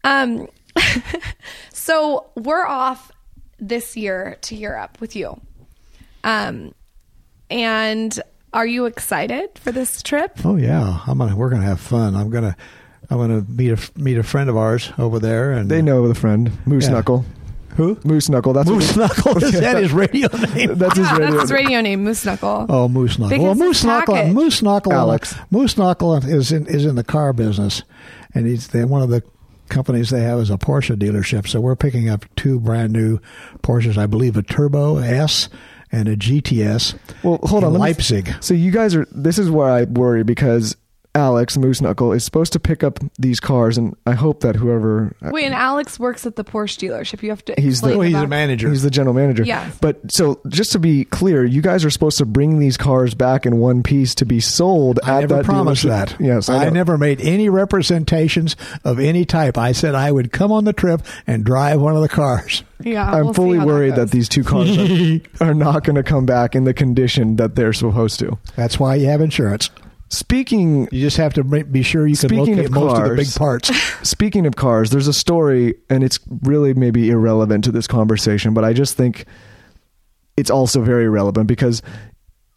[0.02, 0.48] Um,
[1.72, 3.10] so we're off
[3.58, 5.40] this year to Europe with you.
[6.24, 6.74] Um,
[7.50, 8.18] and
[8.52, 10.38] are you excited for this trip?
[10.44, 11.36] Oh yeah, I'm gonna.
[11.36, 12.14] We're gonna have fun.
[12.16, 12.56] I'm gonna.
[13.08, 16.14] I'm gonna meet a meet a friend of ours over there, and They know the
[16.14, 16.92] friend Moose Yeah.
[16.92, 17.24] Knuckle.
[17.76, 18.52] who Moose Knuckle.
[18.52, 19.42] That's Moose what, Knuckle.
[19.42, 20.74] Is that his radio name?
[20.76, 21.30] That's his Yeah, radio.
[21.30, 22.66] that's his radio name, Moose Knuckle.
[22.68, 23.30] Oh, Moose Knuckle.
[23.30, 24.14] Because Well, it's Moose Knuckle.
[24.14, 24.32] package.
[24.34, 24.92] Moose Knuckle.
[24.92, 25.34] Alex.
[25.50, 27.82] Moose Knuckle is in is in the car business,
[28.34, 29.22] and he's they, one of the
[29.70, 31.48] companies they have is a Porsche dealership.
[31.48, 33.18] So we're picking up two brand new
[33.62, 33.96] Porsches.
[33.96, 35.48] I believe a Turbo S
[35.92, 36.94] and a GTS.
[37.22, 37.72] Well, hold in on.
[37.74, 38.32] let me- Leipzig.
[38.40, 39.06] so you guys are.
[39.10, 40.76] This is where I worry because
[41.14, 45.16] Alex Moose Knuckle is supposed to pick up these cars, and I hope that whoever
[45.20, 47.20] uh, Wait, and Alex works at the Porsche dealership.
[47.22, 47.54] You have to.
[47.58, 48.68] He's the- Well, oh, he's about- the manager.
[48.68, 49.42] He's the general manager.
[49.42, 49.68] Yeah.
[49.80, 53.44] But so just to be clear, you guys are supposed to bring these cars back
[53.44, 56.16] in one piece to be sold I at never that promised dealership.
[56.18, 56.20] that.
[56.20, 59.58] Yes, I, I, never made any representations of any type.
[59.58, 62.62] I said I would come on the trip and drive one of the cars.
[62.82, 64.10] Yeah, I'm we'll fully worried that, goes.
[64.10, 65.20] these two cars are,
[65.50, 68.38] are not going to come back in the condition that they're supposed to.
[68.56, 69.70] That's why you have insurance.
[70.10, 73.14] Speaking You just have to be sure you can Speaking locate of most of the
[73.14, 73.74] big parts.
[74.08, 78.64] Speaking of cars, there's a story, and it's really maybe irrelevant to this conversation, but
[78.64, 79.24] I just think
[80.36, 81.80] it's also very relevant because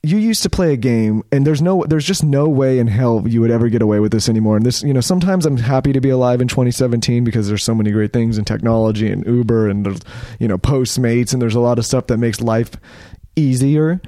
[0.01, 3.23] you used to play a game and there's no there's just no way in hell
[3.25, 5.93] you would ever get away with this anymore and this you know sometimes i'm happy
[5.93, 9.69] to be alive in 2017 because there's so many great things in technology and uber
[9.69, 10.03] and
[10.39, 12.71] you know postmates and there's a lot of stuff that makes life
[13.37, 14.01] easier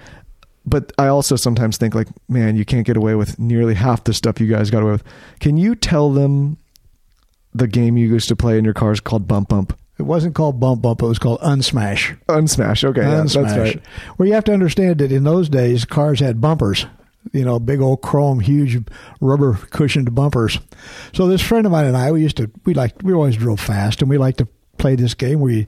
[0.66, 4.14] but i also sometimes think like man you can't get away with nearly half the
[4.14, 5.04] stuff you guys got away with
[5.40, 6.58] can you tell them
[7.54, 10.60] the game you used to play in your cars called bump bump It wasn't called
[10.60, 12.18] Bump Bump, it was called Unsmash.
[12.28, 13.58] unsmash okay yeah, that's Unsmash.
[13.58, 13.82] right
[14.18, 16.86] Well, you have to understand that in those days, cars had bumpers.
[17.32, 18.78] You know, big old chrome, huge
[19.20, 20.60] rubber cushioned bumpers.
[21.14, 23.60] So this friend of mine and I, we used to, we like, we always drove
[23.60, 24.48] fast, and we like to
[24.78, 25.66] play this game where you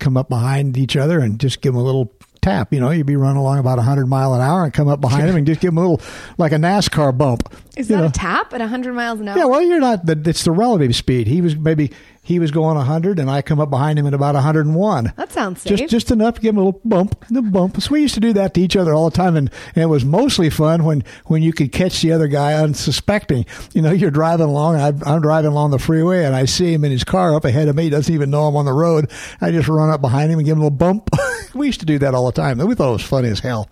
[0.00, 2.12] come up behind each other and just give them a little
[2.46, 2.72] tap.
[2.72, 5.28] You know, you'd be running along about 100 mile an hour and come up behind
[5.28, 6.00] them and just give them a little,
[6.38, 7.52] like a NASCAR bump.
[7.76, 8.06] Is that know.
[8.06, 9.36] a tap at 100 miles an hour?
[9.36, 10.08] Yeah, well, you're not.
[10.08, 11.26] It's the relative speed.
[11.26, 14.34] He was maybe he was going 100, and I come up behind him at about
[14.34, 15.12] 101.
[15.14, 15.78] That sounds safe.
[15.78, 17.80] Just just enough to give him a little bump, the bump.
[17.82, 19.86] So we used to do that to each other all the time, and, and it
[19.86, 23.44] was mostly fun when when you could catch the other guy unsuspecting.
[23.74, 26.82] You know, you're driving along, I, I'm driving along the freeway, and I see him
[26.82, 27.84] in his car up ahead of me.
[27.84, 29.10] He doesn't even know I'm on the road.
[29.42, 31.10] I just run up behind him and give him a little bump.
[31.54, 32.56] we used to do that all the time.
[32.58, 33.68] We thought it was funny as hell.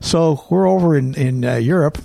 [0.00, 1.98] So we're over in in uh, Europe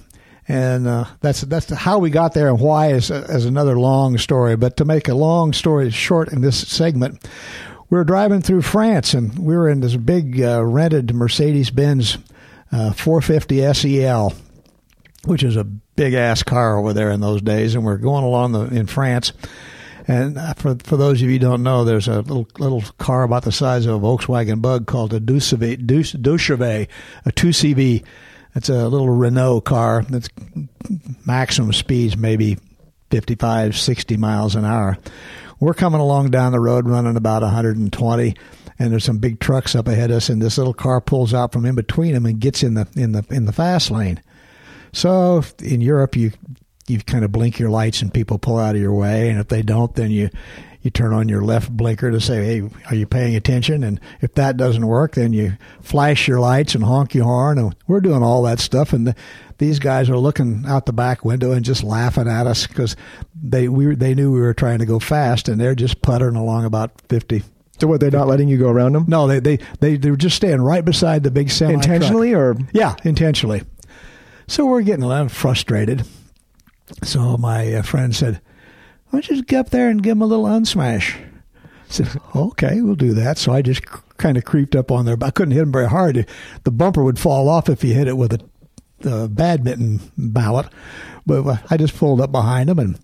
[0.50, 4.58] and uh, that's that's how we got there and why is is another long story.
[4.58, 7.24] But to make a long story short in this segment,
[7.92, 12.18] we were driving through France and we were in this big uh, rented Mercedes Benz
[12.72, 14.34] uh, 450 SEL,
[15.26, 18.54] which is a big ass car over there in those days, and we're going along
[18.54, 19.34] the, in France.
[20.08, 23.22] And uh, for for those of you who don't know, there's a little little car
[23.22, 26.88] about the size of a Volkswagen Bug called a Deux Chevaux,
[27.26, 28.04] a 2CV.
[28.56, 30.30] It's a little Renault car that's
[31.26, 32.58] maximum speeds maybe
[33.12, 34.98] 55, 60 miles an hour.
[35.60, 38.36] We're coming along down the road running about 120
[38.80, 41.52] and there's some big trucks up ahead of us and this little car pulls out
[41.52, 44.22] from in between them and gets in the in the in the fast lane.
[44.94, 46.32] So in Europe you
[46.88, 49.50] you kind of blink your lights and people pull out of your way and if
[49.50, 50.30] they don't then you
[50.82, 54.34] you turn on your left blinker to say, "Hey, are you paying attention?" And if
[54.36, 57.58] that doesn't work, then you flash your lights and honk your horn.
[57.58, 59.16] And we're doing all that stuff, and the,
[59.58, 62.96] these guys are looking out the back window and just laughing at us because
[63.42, 66.64] they we they knew we were trying to go fast, and they're just puttering along
[66.66, 67.44] about fifty.
[67.78, 70.18] so what they're not letting you go around them No, they they they, they were
[70.18, 73.64] just staying right beside the big semi intentionally or yeah, intentionally.
[74.48, 76.06] So we're getting a little frustrated.
[77.04, 78.42] So my uh, friend said,
[79.10, 82.10] "Why don't you just get up there and give him a little unsmash?" I said,
[82.36, 83.84] "Okay, we'll do that." So I just
[84.18, 86.28] kind of creeped up on there, but I couldn't hit him very hard.
[86.64, 90.68] The bumper would fall off if you hit it with a uh, badminton mallet.
[91.26, 93.00] But I just pulled up behind him and.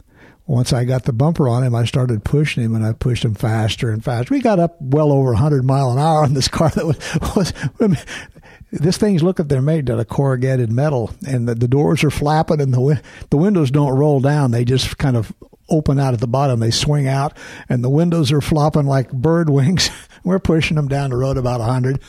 [0.47, 3.33] Once I got the bumper on him, I started pushing him, and I pushed him
[3.33, 4.31] faster and faster.
[4.31, 6.99] We got up well over 100 mile an hour on this car that was,
[7.35, 8.05] was
[8.79, 12.11] this thing's look at they're made out of corrugated metal, and the, the doors are
[12.11, 15.33] flapping, and the win- the windows don't roll down; they just kind of
[15.69, 16.59] open out at the bottom.
[16.59, 17.37] They swing out,
[17.69, 19.89] and the windows are flopping like bird wings.
[20.23, 21.99] We're pushing them down the road about a 100.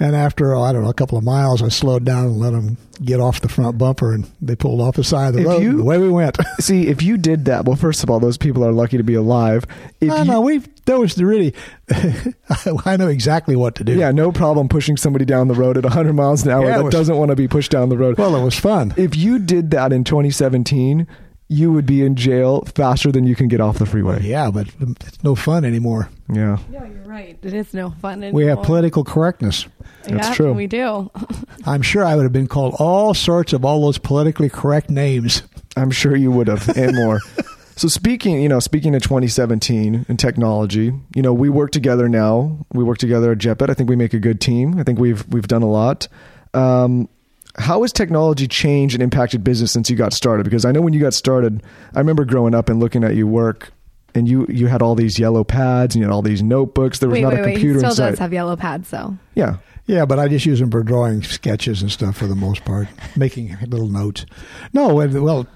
[0.00, 2.76] And after, I don't know, a couple of miles, I slowed down and let them
[3.02, 5.62] get off the front bumper, and they pulled off the side of the If road.
[5.62, 6.36] you- and away we went.
[6.60, 9.14] see if you did that well first of all those people are lucky to be
[9.14, 9.64] alive
[10.00, 11.54] if no, you, no, we that was really.
[12.84, 13.94] I know exactly what to do.
[13.94, 16.84] yeah no problem pushing somebody down the road at 100 miles an hour Yeah, that
[16.84, 18.94] was- doesn't want to be pushed down the road Well, it was fun.
[18.96, 21.06] if you did that in 2017
[21.48, 24.66] you would be in jail faster than you can get off the freeway Yeah, but
[24.80, 26.08] it's no fun anymore.
[26.32, 27.38] yeah Yeah, you're right.
[27.42, 28.36] It is no fun anymore.
[28.36, 29.66] We have political correctness.
[30.04, 30.52] That's Yeah, true.
[30.54, 31.10] We do.
[31.66, 35.42] I'm sure I would have been called all sorts of all those politically correct names.
[35.76, 37.20] I'm sure you would have, and more.
[37.76, 42.64] so speaking, you know, speaking of 2017 and technology, you know, we work together now.
[42.72, 43.70] We work together at JetBed.
[43.70, 44.78] I think we make a good team.
[44.78, 46.08] I think we've we've done a lot.
[46.52, 47.08] Um,
[47.56, 50.44] how has technology changed and impacted business since you got started?
[50.44, 51.62] Because I know when you got started,
[51.94, 53.72] I remember growing up and looking at you work,
[54.14, 56.98] and you you had all these yellow pads and you had all these notebooks.
[56.98, 57.48] There was wait, not wait, a wait.
[57.50, 58.10] He computer still inside.
[58.10, 59.16] does have yellow pads, though.
[59.34, 62.64] yeah, Yeah, but I just use them for drawing sketches and stuff for the most
[62.64, 64.26] part, making little notes.
[64.72, 65.46] No, well,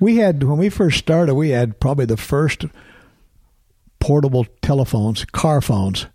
[0.00, 2.64] we had when we first started, we had probably the first
[4.00, 6.06] portable telephones, car phones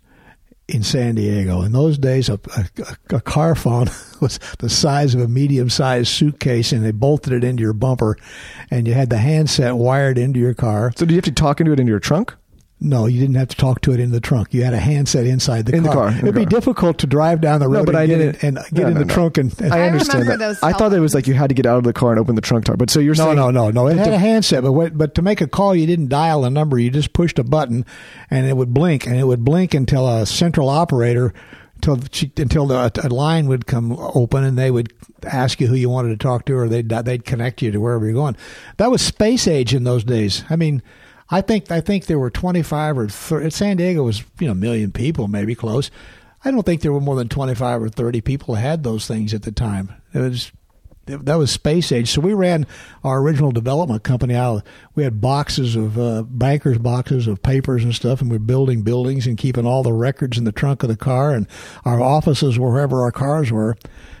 [0.74, 1.62] in San Diego.
[1.62, 3.88] In those days, a, a, a car phone
[4.20, 8.16] was the size of a medium-sized suitcase, and they bolted it into your bumper,
[8.70, 10.92] and you had the handset wired into your car.
[10.96, 12.34] So do you have to talk into it into your trunk?
[12.82, 14.54] No, you didn't have to talk to it in the trunk.
[14.54, 16.08] You had a handset inside the In the car.
[16.08, 16.48] car, in It'd be car.
[16.50, 18.34] difficult to drive down the road No, but and I get didn't.
[18.36, 19.14] it and get No, in no, the no.
[19.14, 19.60] trunk and.
[19.60, 20.38] and I I understand that.
[20.38, 22.18] those I thought it was like you had to get out of the car and
[22.18, 22.76] open the trunk door.
[22.78, 23.86] But so you're no, saying no, no, no.
[23.88, 26.44] It had the- a handset, but what, but to make a call, you didn't dial
[26.46, 26.78] a number.
[26.78, 27.84] You just pushed a button,
[28.30, 31.34] and it would blink, and it would blink until a central operator
[31.74, 34.92] until she, until the, a line would come open and they would
[35.24, 38.04] ask you who you wanted to talk to, or they'd they'd connect you to wherever
[38.06, 38.36] you're going.
[38.78, 40.44] That was space age in those days.
[40.50, 40.82] I mean,
[41.30, 44.56] I think I think there were 25 or 30, San Diego was you know a
[44.56, 45.90] million people, maybe close.
[46.44, 49.42] I don't think there were more than 25 or 30 people had those things at
[49.42, 49.94] the time.
[50.14, 50.52] It was
[51.06, 52.10] that was space age.
[52.10, 52.66] So we ran
[53.02, 54.56] our original development company out.
[54.58, 54.62] Of,
[54.94, 58.82] we had boxes of uh, bankers' boxes of papers and stuff, and we were building
[58.82, 61.46] buildings and keeping all the records in the trunk of the car, and
[61.84, 63.76] our offices wherever our cars were.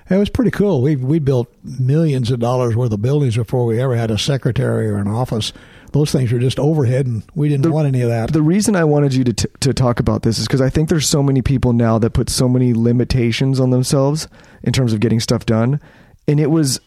[0.08, 0.82] It was pretty cool.
[0.82, 4.88] We we built millions of dollars worth of buildings before we ever had a secretary
[4.88, 5.52] or an office.
[5.92, 8.32] Those things were just overhead, and we didn't The- want any of that.
[8.32, 10.88] The reason I wanted you to t- to talk about this is because I think
[10.88, 14.28] there's so many people now that put so many limitations on themselves
[14.62, 15.80] in terms of getting stuff done,
[16.28, 16.80] and it was,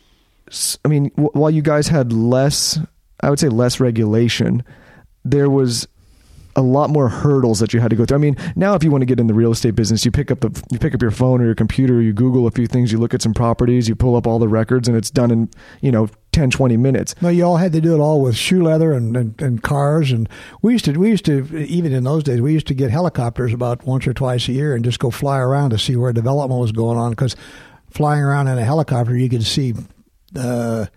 [0.86, 2.80] I mean, w- while you guys had less,
[3.22, 4.64] I would say less regulation,
[5.26, 5.88] there was
[6.56, 8.16] a lot more hurdles that you had to go through.
[8.16, 10.30] I mean, now if you want to get in the real estate business, you pick
[10.30, 12.91] up the you pick up your phone or your computer, you Google a few things,
[12.91, 15.49] you look at some properties, you pull up all the records, and it's done in
[15.82, 17.16] you know 10, 20 minutes.
[17.22, 20.12] No, you all had to do it all with shoe leather and, and, and cars,
[20.12, 20.28] and
[20.62, 23.54] we used to we used to even in those days we used to get helicopters
[23.54, 26.60] about once or twice a year and just go fly around to see where development
[26.60, 27.36] was going on because
[27.90, 29.74] flying around in a helicopter you could see.
[30.36, 30.88] Uh,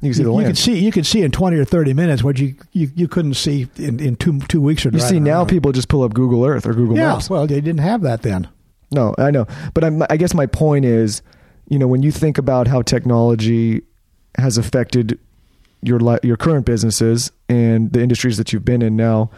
[0.00, 1.92] You can see you, the you could see you could see in twenty or thirty
[1.94, 5.20] minutes what you you, you couldn't see in, in two two weeks or You see
[5.20, 7.28] now people just pull up Google Earth or Google yeah Maps.
[7.30, 8.48] well they didn't have that then
[8.90, 11.22] No, I know, but I'm, I guess my point is,
[11.68, 13.82] you know, when you think about how technology
[14.36, 15.18] has affected
[15.82, 19.30] your li- your current businesses and the industries that you've been in now,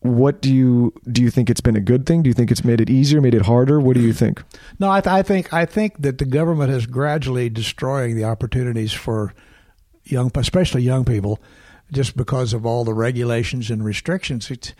[0.00, 1.22] what do you do?
[1.22, 2.22] You think it's been a good thing?
[2.22, 3.78] Do you think it's made it easier, made it harder?
[3.80, 4.42] What do you think?
[4.80, 8.92] No, I, th- I think I think that the government is gradually destroying the opportunities
[8.92, 9.32] for
[10.04, 11.38] young, especially young people,
[11.92, 14.50] just because of all the regulations and restrictions.
[14.50, 14.74] It's,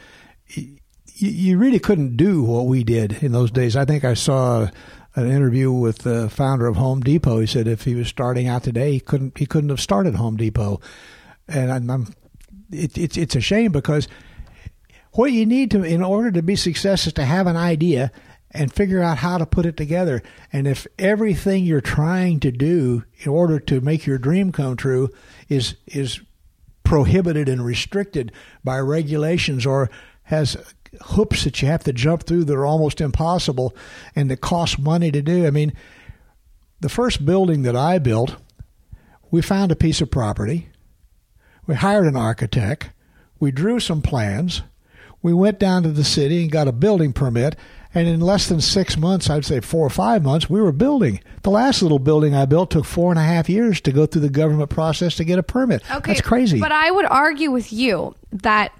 [0.55, 0.79] you,
[1.15, 3.77] you really couldn't do what we did in those days.
[3.77, 4.69] I think I saw
[5.15, 7.41] an interview with the founder of Home Depot.
[7.41, 10.37] He said if he was starting out today, he couldn't he couldn't have started Home
[10.37, 10.81] Depot,
[11.49, 12.15] and I'm,
[12.71, 14.09] it, it's it's a shame because
[15.13, 18.11] what you need to in order to be successful is to have an idea
[18.51, 23.05] and figure out how to put it together and if everything you're trying to do
[23.21, 25.09] in order to make your dream come true
[25.49, 26.21] is is
[26.85, 28.33] prohibited and restricted
[28.65, 29.91] by regulations or
[30.25, 30.57] has
[31.01, 33.75] hoops that you have to jump through that are almost impossible
[34.15, 35.47] and that cost money to do.
[35.47, 35.73] I mean
[36.81, 38.37] the first building that i built
[39.33, 40.69] we found a piece of property.
[41.67, 42.91] We hired an architect.
[43.41, 44.63] We drew some plans.
[45.23, 47.57] We went down to the city and got a building permit.
[47.95, 51.21] And in less than six months i'd say four or five months we were building.
[51.43, 54.23] The last little building i built took four and a half years to go through
[54.23, 55.83] the government process to get a permit.
[55.91, 56.61] Okay, that's crazy.
[56.61, 58.73] But I would argue with you that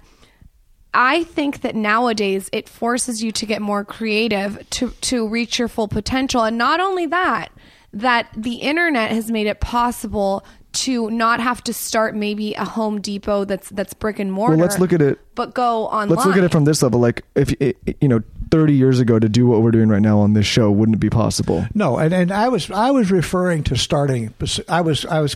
[0.93, 5.67] I think that nowadays it forces you to get more creative to to reach your
[5.67, 7.49] full potential, and not only that,
[7.93, 12.99] that the internet has made it possible to not have to start maybe a Home
[12.99, 14.57] Depot that's that's brick and mortar.
[14.57, 16.09] let's look at it- But go online.
[16.09, 16.99] Let's look at it from this level.
[16.99, 20.19] Like, if it, you know, 30 years ago to do what we're doing right now
[20.19, 21.65] on this show, wouldn't it be possible?
[21.75, 24.33] No, and, and I was I was referring to starting.
[24.67, 25.35] I was I was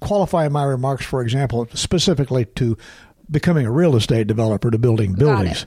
[0.00, 2.76] qualifying my remarks, for example, specifically to
[3.30, 5.66] becoming a real estate developer to building buildings.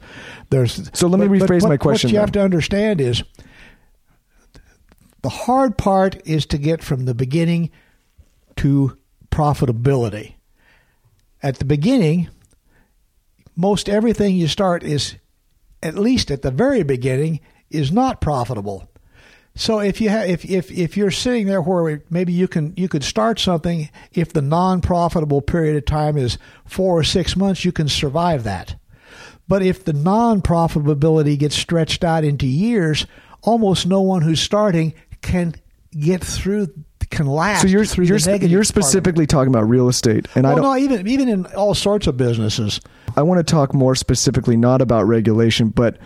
[0.49, 2.22] There's So let me rephrase what- my question What you then.
[2.22, 3.24] have to understand is
[5.22, 7.70] the hard part is to get from the beginning
[8.57, 8.97] to
[9.32, 10.36] profitability.
[11.43, 12.30] At the beginning,
[13.55, 15.16] most everything you start is
[15.84, 17.39] at least at the very beginning
[17.70, 18.89] is not profitable.
[19.60, 22.88] So if you have if if if you're sitting there where maybe you can you
[22.88, 27.74] could start something if the non-profitable period of time is 4 or 6 months you
[27.74, 28.76] can survive that.
[29.49, 33.05] But if the non-profitability gets stretched out into years,
[33.41, 35.55] almost no one who's starting can
[35.91, 36.68] get through
[37.10, 38.66] can last So you're you're, you're part of it.
[38.66, 40.72] specifically talking about real estate, and I well, don't.
[40.72, 42.80] no, even even in all sorts of businesses.
[43.18, 45.97] I want to talk more specifically not about regulation, but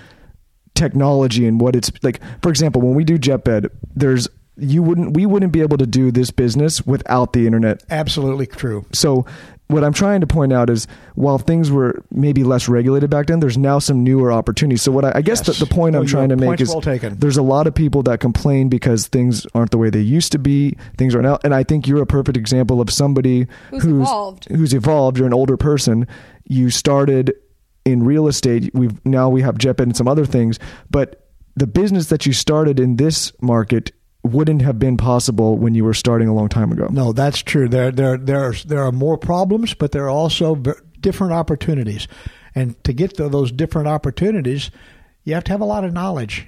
[0.76, 2.20] technology and what it's like.
[2.42, 6.12] For example, when we do JetBed, there's you wouldn't we wouldn't be able to do
[6.12, 7.84] this business without the internet.
[7.90, 8.86] Absolutely true.
[8.94, 9.26] So
[9.68, 13.40] what I'm trying to point out is while things were maybe less regulated back then,
[13.40, 14.84] there's now some newer opportunities.
[14.84, 15.58] So what I, I guess Yes.
[15.58, 17.18] the, the point Oh, I'm trying to make is well taken.
[17.18, 20.38] there's a lot of people that complain because things aren't the way they used to
[20.40, 20.78] be.
[20.98, 24.46] Things are now, and I think you're a perfect example of somebody Who's evolved.
[24.52, 25.18] Who's evolved.
[25.18, 26.08] You're an older person.
[26.48, 27.34] You started
[27.86, 28.72] in real estate.
[28.74, 30.60] We've now we have JetBed and some other things,
[30.90, 33.92] but the business that you started in this market
[34.24, 36.88] wouldn't have been possible when you were starting a long time ago.
[36.90, 37.68] No, that's true.
[37.68, 40.56] There, there, there are there are more problems, but there are also
[41.02, 42.08] different opportunities.
[42.56, 44.72] And to get to those different opportunities,
[45.26, 46.48] you have to have a lot of knowledge.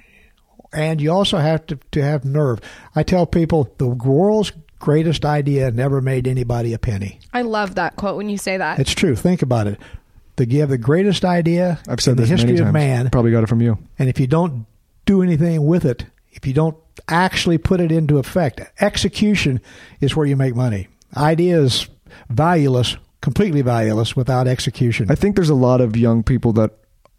[0.72, 2.60] and you also have to, to have nerve.
[2.94, 7.18] I tell people the world's greatest idea never made anybody a penny.
[7.32, 8.78] I love that quote when you say that.
[8.78, 9.16] It's true.
[9.16, 9.78] Think about it.
[10.36, 13.42] The, you have the greatest idea I've said in the history of man, Probably got
[13.42, 13.78] it from you.
[13.98, 14.66] and if you don't
[15.06, 16.76] do anything with it, if you don't
[17.08, 19.60] actually put it into effect, execution
[20.00, 20.88] is where you make money.
[21.16, 21.88] Ideas
[22.28, 25.10] valueless, completely valueless without execution.
[25.10, 26.72] I think there's a lot of young people that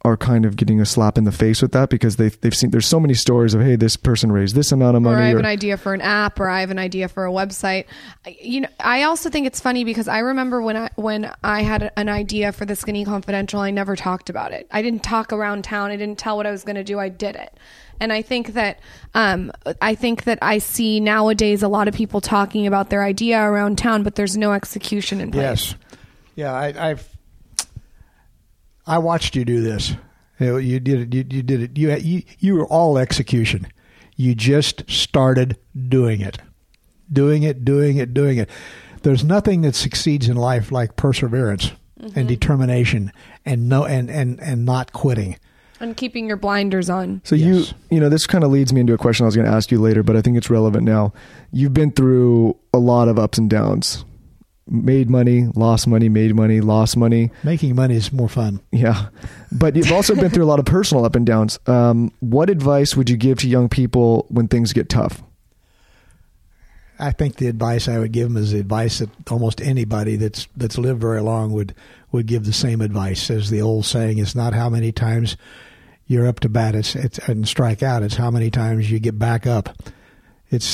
[0.06, 2.70] are kind of getting a slap in the face with that because they've they've seen
[2.70, 5.26] there's so many stories of hey this person raised this amount of money or money
[5.26, 7.32] I have or- an idea for an app, or I have an idea for a
[7.32, 7.86] website.
[8.39, 11.91] You know, I also think it's funny because I remember when I when I had
[11.98, 14.68] an idea for the Skinny Confidential, I never talked about it.
[14.72, 15.91] I didn't talk around town.
[15.91, 17.00] I didn't tell what I was going to do.
[17.00, 17.58] I did it,
[18.00, 18.80] and I think that
[19.16, 23.41] um, I think that I see nowadays a lot of people talking about their idea
[23.41, 25.41] around town, but there's no execution in place.
[25.72, 25.76] Yes.
[26.36, 27.16] Yeah, I, I've
[28.88, 29.95] I watched you do this.
[30.39, 31.13] You, know, you did it.
[31.13, 31.77] You, you did it.
[31.77, 33.67] You, you you were all execution.
[34.15, 35.57] You just started
[35.88, 36.39] doing it,
[37.11, 38.49] doing it, doing it, doing it.
[39.03, 42.27] There's nothing that succeeds in life like perseverance and mm-hmm.
[42.27, 43.11] determination
[43.45, 45.38] and no and and and not quitting.
[45.79, 47.21] and keeping your blinders on.
[47.23, 47.47] So Yes.
[47.47, 49.53] you you know this kind of leads me into a question I was going to
[49.53, 51.13] ask you later, but I think it's relevant now.
[51.51, 54.05] You've been through a lot of ups and downs.
[54.70, 57.32] Made money, lost money, made money, lost money.
[57.43, 58.59] Making money is more fun.
[58.72, 59.07] Yeah.
[59.51, 61.57] But you've also been through a lot of personal up and downs.
[61.68, 65.24] Um, what advice would you give to young people when things get tough?
[66.99, 70.47] I think the advice I would give them is the advice that almost anybody that's
[70.57, 71.76] that's lived very long would
[72.11, 73.30] would give the same advice.
[73.30, 75.38] As the old saying, it's not how many times
[76.07, 78.01] you're up to bat it's, it's and strike out.
[78.01, 79.70] It's how many times you get back up.
[80.49, 80.65] It's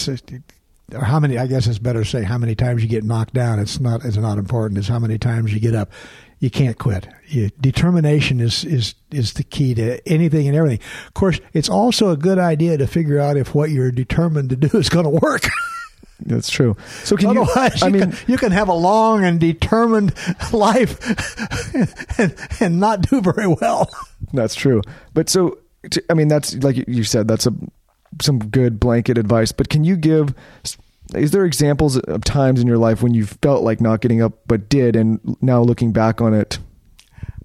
[0.91, 1.37] or how many.
[1.37, 3.59] I guess it's better to say how many times you get knocked down.
[3.59, 4.03] It's not.
[4.05, 4.77] It's not important.
[4.77, 5.91] It's how many times you get up.
[6.39, 7.07] You can't quit.
[7.27, 10.79] You, determination is is is the key to anything and everything.
[11.07, 14.55] Of course, it's also a good idea to figure out if what you're determined to
[14.55, 15.47] do is going to work.
[16.25, 16.75] That's true.
[17.03, 17.41] So can you?
[17.41, 20.13] Otherwise, you, I mean, can, you can have a long and determined
[20.53, 20.99] life
[22.19, 23.89] and, and not do very well.
[24.33, 24.81] That's true.
[25.13, 25.57] But so,
[26.09, 27.53] I mean, that's like you said, that's a
[28.21, 29.51] some good blanket advice.
[29.51, 30.33] But can you give?
[31.15, 34.33] Is there examples of times in your life when you felt like not getting up
[34.47, 36.59] but did, and now looking back on it,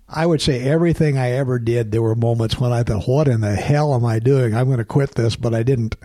[0.09, 3.43] I would say everything I ever did, there were moments when I thought, "What in
[3.43, 4.55] the hell am I doing?
[4.55, 5.97] I'm going to quit this," but I didn't.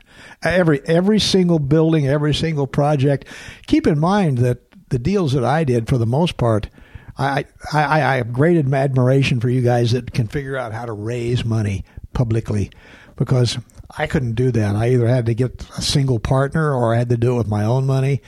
[0.43, 3.25] Every every single building, every single project.
[3.67, 4.59] Keep in mind that
[4.89, 6.69] the deals that I did, for the most part,
[7.17, 10.91] I I, I have great admiration for you guys that can figure out how to
[10.91, 12.71] raise money publicly,
[13.15, 13.57] because
[13.97, 14.75] I couldn't do that.
[14.75, 17.47] I either had to get a single partner or I had to do it with
[17.47, 18.21] my own money.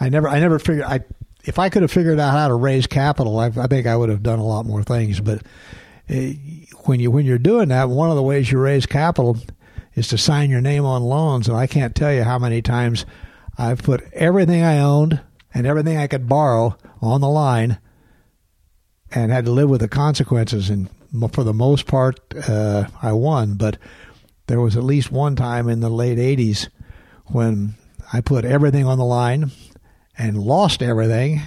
[0.00, 1.00] I never I never figured I
[1.44, 4.10] if I could have figured out how to raise capital, I, I think I would
[4.10, 5.20] have done a lot more things.
[5.20, 5.42] But
[6.10, 6.14] uh,
[6.84, 9.38] when you when you're doing that, one of the ways you raise capital
[9.94, 13.04] is to sign your name on loans, and I can't tell you how many times
[13.56, 15.20] I've put everything I owned
[15.54, 17.78] and everything I could borrow on the line,
[19.10, 20.70] and had to live with the consequences.
[20.70, 20.88] And
[21.32, 23.54] for the most part, uh, I won.
[23.54, 23.78] But
[24.48, 26.68] there was at least one time in the late '80s
[27.26, 27.74] when
[28.12, 29.50] I put everything on the line
[30.18, 31.40] and lost everything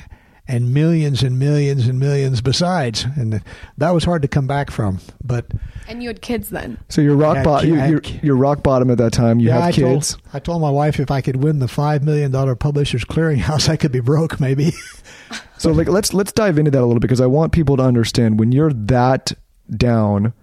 [0.47, 3.41] and millions and millions and millions besides and
[3.77, 5.45] that was hard to come back from but
[5.87, 6.77] And you had kids then.
[6.89, 7.69] so you're rock had bottom.
[7.69, 9.39] ki- You're, you're, you're rock bottom at that time.
[9.39, 10.13] You yeah, have I kids.
[10.15, 13.69] told, I told my wife if I could win the five million dollar publishers clearinghouse
[13.73, 14.71] I could be broke maybe
[15.57, 18.39] So like let's let's dive into that a little because I want people to understand
[18.39, 19.31] when you're that
[19.75, 20.33] down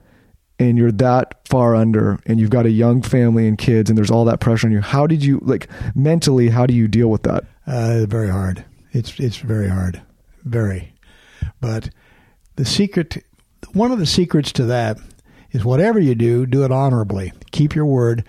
[0.58, 4.10] and you're that far under and you've got a young family and kids and there's
[4.10, 4.80] all that pressure on you.
[4.80, 6.48] How did you like mentally?
[6.48, 7.44] How do you deal with that?
[7.66, 8.64] Uh, very hard.
[8.92, 10.02] It's it's very hard,
[10.44, 10.92] very.
[11.60, 11.90] But
[12.56, 13.24] the secret,
[13.72, 14.98] one of the secrets to that,
[15.52, 17.32] is whatever you do, do it honorably.
[17.52, 18.24] Keep your word.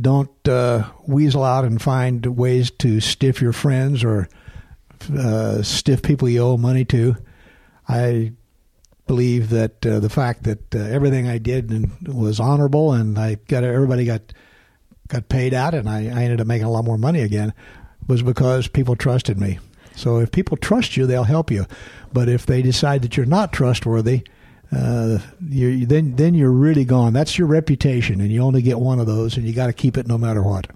[0.00, 4.28] Don't uh, weasel out and find ways to stiff your friends or
[5.16, 7.16] uh, stiff people you owe money to.
[7.88, 8.32] I
[9.12, 13.34] believe that uh, the fact that uh, everything I did and was honorable and I
[13.46, 14.22] got everybody got
[15.08, 17.52] got paid out and I, I ended up making a lot more money again
[18.08, 19.58] was because people trusted me.
[19.94, 21.66] So if people trust you, they'll help you.
[22.14, 24.22] But if they decide that you're not trustworthy,
[24.74, 27.12] uh, you then then you're really gone.
[27.12, 29.98] That's your reputation, and you only get one of those, and you got to keep
[29.98, 30.68] it no matter what.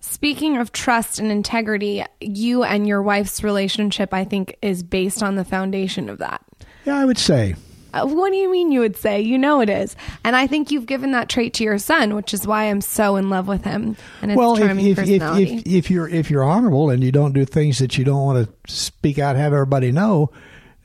[0.00, 5.36] Speaking of trust and integrity, you and your wife's relationship, I think, is based on
[5.36, 6.42] the foundation of that.
[6.84, 7.54] Yeah, I would say.
[7.92, 9.20] Uh, what do you mean you would say?
[9.20, 9.96] You know it is.
[10.24, 13.16] And I think you've given that trait to your son, which is why I'm so
[13.16, 15.54] in love with him and his well, if, charming if, if, personality.
[15.56, 18.46] if, if you're if you're honorable and you don't do things that you don't want
[18.46, 20.30] to speak out, have everybody know,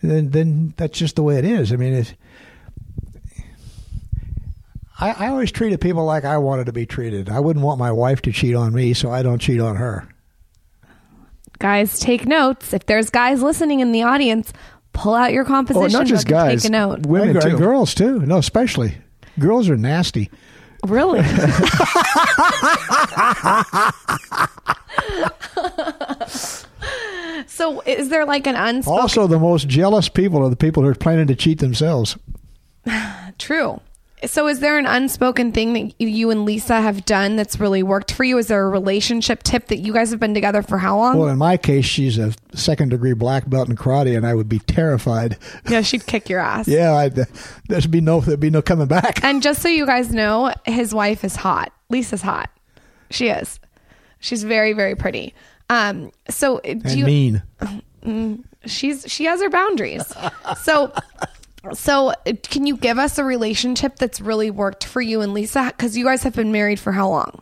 [0.02, 1.74] then then that's just the way it is.
[1.74, 2.14] I mean, if
[5.00, 7.30] I, I always treated people like I wanted to be treated.
[7.30, 10.08] I wouldn't want my wife to cheat on me, so I don't cheat on her.
[11.60, 12.74] Guys, take notes.
[12.74, 14.54] If there's guys listening in the audience,
[14.94, 16.62] pull out your composition Oh, not just guys.
[16.62, 17.06] Take a note.
[17.06, 17.50] Women and, too.
[17.50, 18.20] and girls too.
[18.22, 18.96] No, especially
[19.40, 20.30] girls are nasty.
[20.86, 21.24] Really?
[27.48, 29.02] so, is there like an unspoken?
[29.02, 32.18] Also, the most jealous people are the people who are planning to cheat themselves.
[33.38, 33.80] True.
[34.26, 38.12] So, is there an unspoken thing that you and Lisa have done that's really worked
[38.14, 38.38] for you?
[38.38, 41.18] Is there a relationship tip that you guys have been together for how long?
[41.18, 44.48] Well, in my case, she's a second degree black belt in karate, and I would
[44.50, 45.38] be terrified.
[45.70, 46.68] yeah, she'd kick your ass.
[46.74, 47.16] Yeah, I'd,
[47.68, 49.24] there'd be no there'd be no coming back.
[49.24, 51.72] And just so you guys know, his wife is hot.
[51.90, 52.50] Lisa's hot.
[53.12, 53.60] She is.
[54.20, 55.34] She's very, very pretty.
[55.70, 56.12] Um.
[56.30, 57.06] So do And you?
[57.06, 57.44] mean.
[58.66, 60.06] She's she has her boundaries.
[60.62, 60.94] So.
[61.74, 65.66] So, uh, can you give us a relationship that's really worked for you and Lisa?
[65.68, 67.42] Because you guys have been married for how long?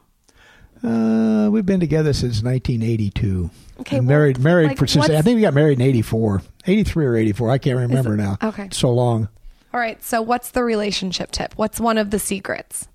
[0.83, 3.49] Uh, we've been together since 1982.
[3.81, 7.05] Okay, well, married married like, for since I think we got married in 84, 83
[7.05, 7.49] or 84.
[7.49, 8.37] I can't remember it- now.
[8.43, 8.65] okay.
[8.65, 9.27] It's so long.
[9.73, 10.03] All right.
[10.03, 11.53] So, what's the relationship tip?
[11.55, 12.87] What's one of the secrets?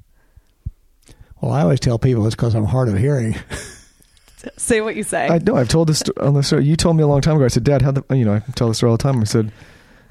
[1.40, 3.34] Well, I always tell people it's because I'm hard of hearing.
[4.56, 5.26] Say what you say.
[5.26, 5.56] I know.
[5.56, 6.64] I've told this on the story.
[6.64, 7.44] You told me a long time ago.
[7.44, 8.34] I said, Dad, how the you know?
[8.34, 9.20] I tell this story all the time.
[9.20, 9.50] I said,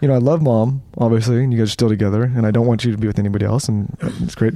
[0.05, 2.67] you know, I love mom, obviously, and you guys are still together, and I don't
[2.67, 4.53] want you to be with anybody else, and it's great.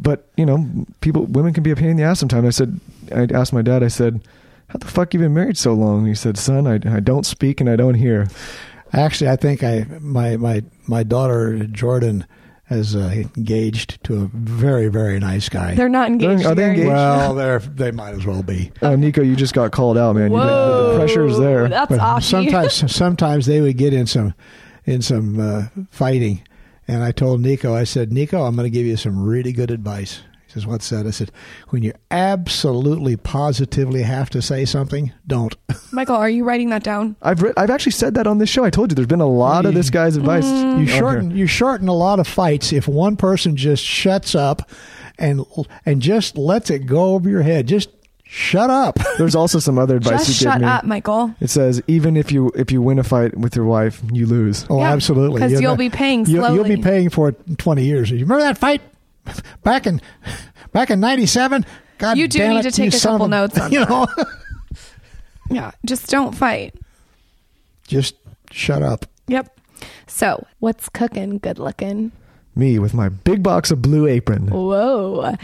[0.00, 0.66] But you know,
[1.00, 2.44] people, women can be a pain in the ass sometimes.
[2.44, 2.80] I said,
[3.14, 3.84] I asked my dad.
[3.84, 4.26] I said,
[4.66, 6.04] how the fuck you been married so long?
[6.04, 8.26] He said, son, I, I don't speak and I don't hear.
[8.92, 12.26] Actually, I think I my my my daughter Jordan
[12.68, 15.76] is uh, engaged to a very very nice guy.
[15.76, 16.44] They're not engaged.
[16.44, 16.88] Are they engaged?
[16.88, 18.72] well, they're they might as well be.
[18.82, 20.32] Oh, Nico, you just got called out, man.
[20.32, 21.68] You- Whoa, the pressure's there.
[21.68, 22.46] That's awesome.
[22.46, 24.34] sometimes sometimes they would get in some
[24.88, 26.42] in some uh, fighting,
[26.86, 29.70] and I told Nico, I said, Nico, I'm going to give you some really good
[29.70, 30.22] advice.
[30.46, 31.30] He says, "What's that?" I said,
[31.68, 35.54] "When you absolutely positively have to say something, don't."
[35.92, 37.16] Michael, are you writing that down?
[37.20, 38.64] I've re- I've actually said that on this show.
[38.64, 40.46] I told you there's been a lot of this guy's advice.
[40.46, 40.98] You on here.
[40.98, 44.70] shorten you shorten a lot of fights if one person just shuts up
[45.18, 45.44] and
[45.84, 47.66] and just lets it go over your head.
[47.68, 47.90] Just
[48.30, 48.98] shut up.
[49.18, 50.66] There's also some other advice Just you give shut me.
[50.66, 51.34] up, Michael.
[51.40, 54.66] It says even if you if you win a fight with your wife, you lose.
[54.68, 55.40] Oh, Yeah, absolutely.
[55.40, 56.76] 'cause You're you'll be paying you'll- You'll, slowly.
[56.76, 58.10] be paying for it in 20 years.
[58.10, 58.82] You remember that fight
[59.62, 60.00] back in
[60.72, 61.64] back in 97?
[61.98, 63.72] God You do damn need it, to take you a son couple of notes on
[63.72, 64.06] You know,
[65.50, 66.74] Yeah, just don't fight.
[67.86, 68.14] just
[68.50, 69.06] shut up.
[69.28, 69.58] Yep.
[70.06, 71.38] So, what's cooking?
[71.38, 72.12] Good looking.
[72.58, 74.48] Me with my big box of blue apron.
[74.48, 75.36] Whoa.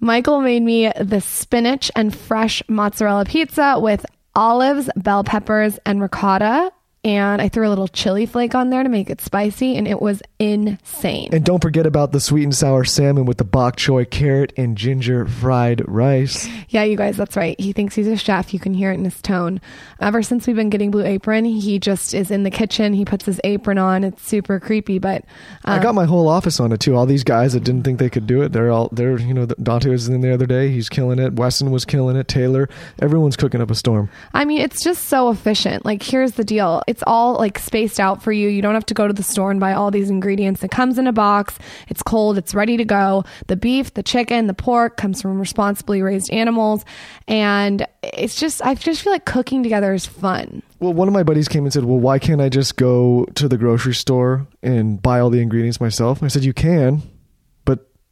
[0.00, 4.04] Michael made me the spinach and fresh mozzarella pizza with
[4.34, 6.72] olives, bell peppers, and ricotta.
[7.06, 10.02] And I threw a little chili flake on there to make it spicy, and it
[10.02, 11.28] was insane.
[11.30, 14.76] And don't forget about the sweet and sour salmon with the bok choy carrot and
[14.76, 16.48] ginger fried rice.
[16.68, 17.58] Yeah, you guys, that's right.
[17.60, 18.52] He thinks he's a chef.
[18.52, 19.60] You can hear it in his tone.
[20.00, 22.92] Ever since we've been getting Blue Apron, he just is in the kitchen.
[22.92, 24.02] He puts his apron on.
[24.02, 25.24] It's super creepy, but
[25.64, 26.96] I um, got my whole office on it too.
[26.96, 29.46] All these guys that didn't think they could do it, they're all they're you know
[29.46, 30.70] Dante was in the other day.
[30.70, 31.34] He's killing it.
[31.34, 32.26] Weston was killing it.
[32.26, 34.10] Taylor, everyone's cooking up a storm.
[34.34, 35.84] I mean, it's just so efficient.
[35.84, 38.48] Like, here's the deal it's all like spaced out for you.
[38.48, 40.62] You don't have to go to the store and buy all these ingredients.
[40.62, 43.24] It comes in a box, it's cold, it's ready to go.
[43.48, 46.84] The beef, the chicken, the pork comes from responsibly raised animals.
[47.28, 50.62] And it's just, I just feel like cooking together is fun.
[50.78, 53.48] Well, one of my buddies came and said, "Well, why can't I just go to
[53.48, 57.02] the grocery store and buy all the ingredients myself?" I said, "You can,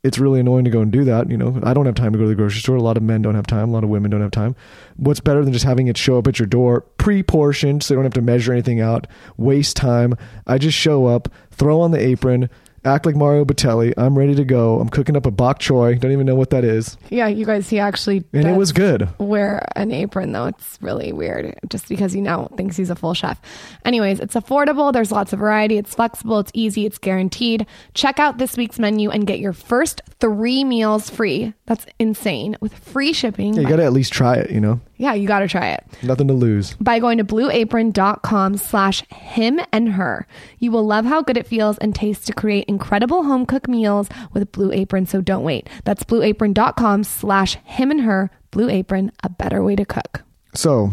[0.05, 1.30] it's really annoying to go and do that.
[1.30, 2.76] You know, I don't have time to go to the grocery store.
[2.76, 3.70] A lot of men don't have time.
[3.70, 4.55] A lot of women don't have time.
[4.96, 8.05] What's better than just having it show up at your door, pre-portioned, so you don't
[8.05, 9.07] have to measure anything out,
[9.38, 10.14] waste time?
[10.46, 12.50] I just show up, throw on the apron."
[12.85, 13.95] Act like Mario Batali.
[13.97, 14.80] I'm ready to go.
[14.80, 15.99] I'm cooking up a bok choy.
[15.99, 16.97] Don't even know what that is.
[17.11, 19.09] Yeah, you guys, he actually And it was good.
[19.18, 20.47] Wear an apron though.
[20.47, 23.41] It's really weird just because he now thinks he's a full chef.
[23.85, 24.93] Anyways, it's affordable.
[24.93, 25.78] There's lots of variety.
[25.78, 26.39] It's flexible.
[26.41, 26.87] It's easy.
[26.87, 27.66] It's guaranteed.
[27.95, 31.55] Check out this week's menu and get your first three meals free.
[31.66, 33.55] That's insane with free shipping.
[33.55, 34.80] Yeah, you got to at least try it, you know?
[34.97, 36.74] Yeah, you got to try it Nothing to lose.
[36.74, 40.26] by going to blueapron.com slash him and her.
[40.59, 44.09] You will love how good it feels and tastes to create incredible home cooked meals
[44.32, 45.68] with Blue Apron, so don't wait.
[45.84, 48.30] That's blueapron.com slash him and her.
[48.51, 50.22] Blue Apron, a better way to cook.
[50.55, 50.92] So,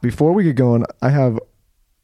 [0.00, 1.38] before we get going, I have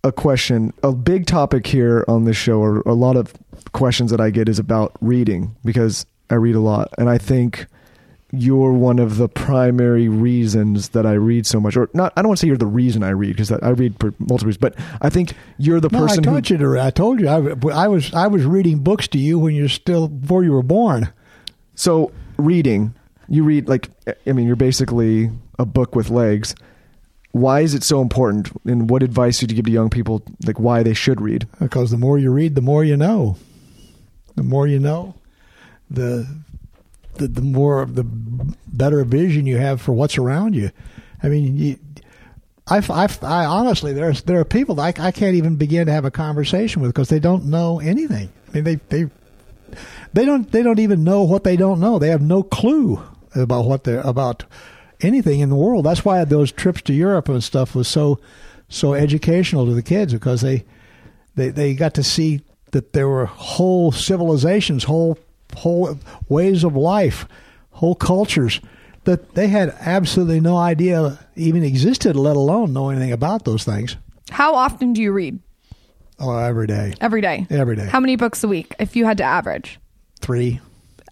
[0.05, 0.73] a question.
[0.83, 3.35] A big topic here on this show, or a lot of
[3.73, 7.67] questions that I get, is about reading because I read a lot, and I think
[8.31, 11.77] you're one of the primary reasons that I read so much.
[11.77, 13.97] Or not, I don't want to say you're the reason I read because I read
[13.99, 16.81] for multiple reasons, but I think you're the No, I person who you to.
[16.81, 20.09] I told you I, I was I was reading books to you when you're still
[20.09, 21.11] before you were born.
[21.75, 22.95] So reading,
[23.29, 23.89] you read like
[24.27, 26.55] I mean, you're basically a book with legs.
[27.33, 28.51] Why is it so important?
[28.65, 31.47] And what advice would you give to young people, like why they should read?
[31.61, 33.37] because the more you read, the more you know.
[34.35, 35.15] The more you know,
[35.91, 36.27] the
[37.19, 38.05] the, the more the
[38.67, 40.71] better vision you have for what's around you.
[41.23, 41.79] I mean, you,
[42.67, 45.93] I, I, I honestly, there's there are people that I, I can't even begin to
[45.93, 48.31] have a conversation with because they don't know anything.
[48.49, 49.11] I mean, they they
[50.13, 51.99] they don't they don't even know what they don't know.
[51.99, 53.03] They have no clue
[53.35, 54.45] about what they're about
[55.01, 55.85] anything in the world.
[55.85, 58.21] That's why those trips to Europe and stuff was so
[58.69, 60.65] so educational to the kids because they
[61.35, 62.43] they they got to see
[62.73, 65.19] that there were whole civilizations, whole
[65.59, 65.99] whole
[66.29, 67.27] ways of life,
[67.73, 68.61] whole cultures
[69.05, 73.97] that they had absolutely no idea even existed, let alone know anything about those things.
[74.31, 75.39] How often do you read?
[76.21, 77.47] Oh, every day, Every day.
[77.49, 77.87] Every day.
[77.87, 79.79] How many books a week if you had to average?
[80.21, 80.61] three.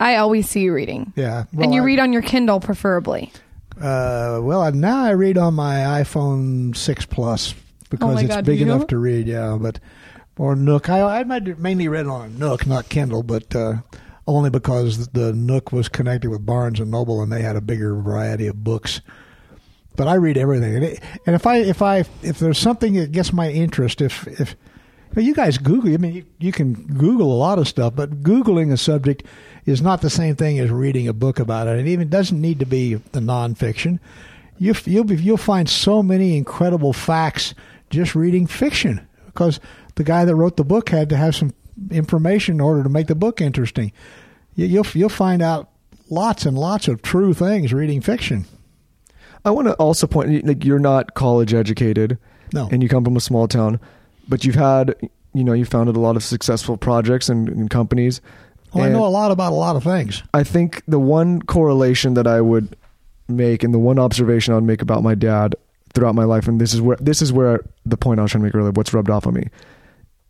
[0.01, 1.13] I always see you reading.
[1.17, 3.33] Yeah, and you I- read on your Kindle preferably.
[3.81, 7.55] Uh, well, now I read on my iPhone six Plus
[7.89, 9.27] because Oh it's God, big enough to read.
[9.29, 9.79] Yeah, but
[10.39, 10.89] or Nook.
[10.91, 13.75] I I mainly read on Nook, not Kindle, but uh,
[14.27, 17.95] only because the Nook was connected with Barnes and Noble, and they had a bigger
[17.95, 19.01] variety of books.
[19.95, 23.13] But I read everything, and, it, and if I if I if there's something that
[23.13, 24.57] gets my interest, if if
[25.15, 25.93] you guys Google.
[25.93, 29.23] I mean, you, can Google a lot of stuff, but Googling a subject
[29.65, 31.79] is not the same thing as reading a book about it.
[31.79, 33.99] It even doesn't need to be the nonfiction.
[34.59, 37.55] You, you'll you'll find so many incredible facts
[37.91, 39.61] just reading fiction because
[39.95, 41.53] the guy that wrote the book had to have some
[41.91, 43.93] information in order to make the book interesting.
[44.55, 45.71] You, you'll you'll find out
[46.11, 48.45] lots and lots of true things reading fiction.
[49.45, 52.19] I want to also point like you're not college educated,
[52.53, 52.69] No.
[52.71, 53.81] and you come from a small town,
[54.29, 54.95] but you've had
[55.35, 58.21] you know you founded a lot of successful projects and, and companies.
[58.75, 60.23] Well, I know a lot about a lot of things.
[60.35, 62.77] I think the one correlation that I would
[63.29, 65.55] make and the one observation I would make about my dad
[65.95, 68.43] throughout my life, and this is where this is where the point I was trying
[68.43, 69.45] to make earlier, what's rubbed off on me,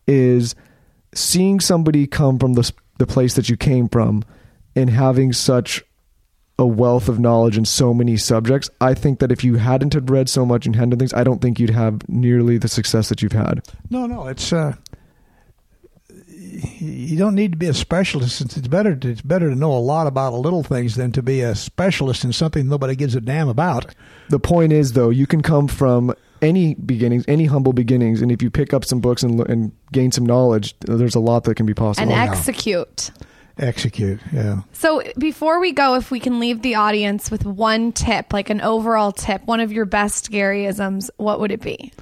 [0.07, 0.55] is
[1.16, 4.24] seeing somebody come from the the place that you came from
[4.74, 5.84] and having such
[6.58, 8.70] a wealth of knowledge in so many subjects.
[8.80, 11.42] I think that if you hadn't had read so much and hadn't things, I don't
[11.42, 13.62] think you'd have nearly the success that you've had.
[13.90, 14.74] No, no, it's uh,
[16.78, 18.40] you don't need to be a specialist.
[18.40, 21.12] It's it's better to, it's better to know a lot about a little things than
[21.12, 23.94] to be a specialist in something nobody gives a damn about.
[24.30, 28.43] The point is, though, you can come from any beginnings, any humble beginnings, and if
[28.43, 31.66] you pick up some books and, and gain some knowledge, there's a lot that can
[31.66, 32.03] be possible.
[32.03, 32.30] And oh, yeah.
[32.30, 33.11] execute.
[33.59, 34.61] Execute, yeah.
[34.72, 38.61] So before we go, if we can leave the audience with one tip, like an
[38.61, 41.93] overall tip, one of your best Garyisms, what would it be?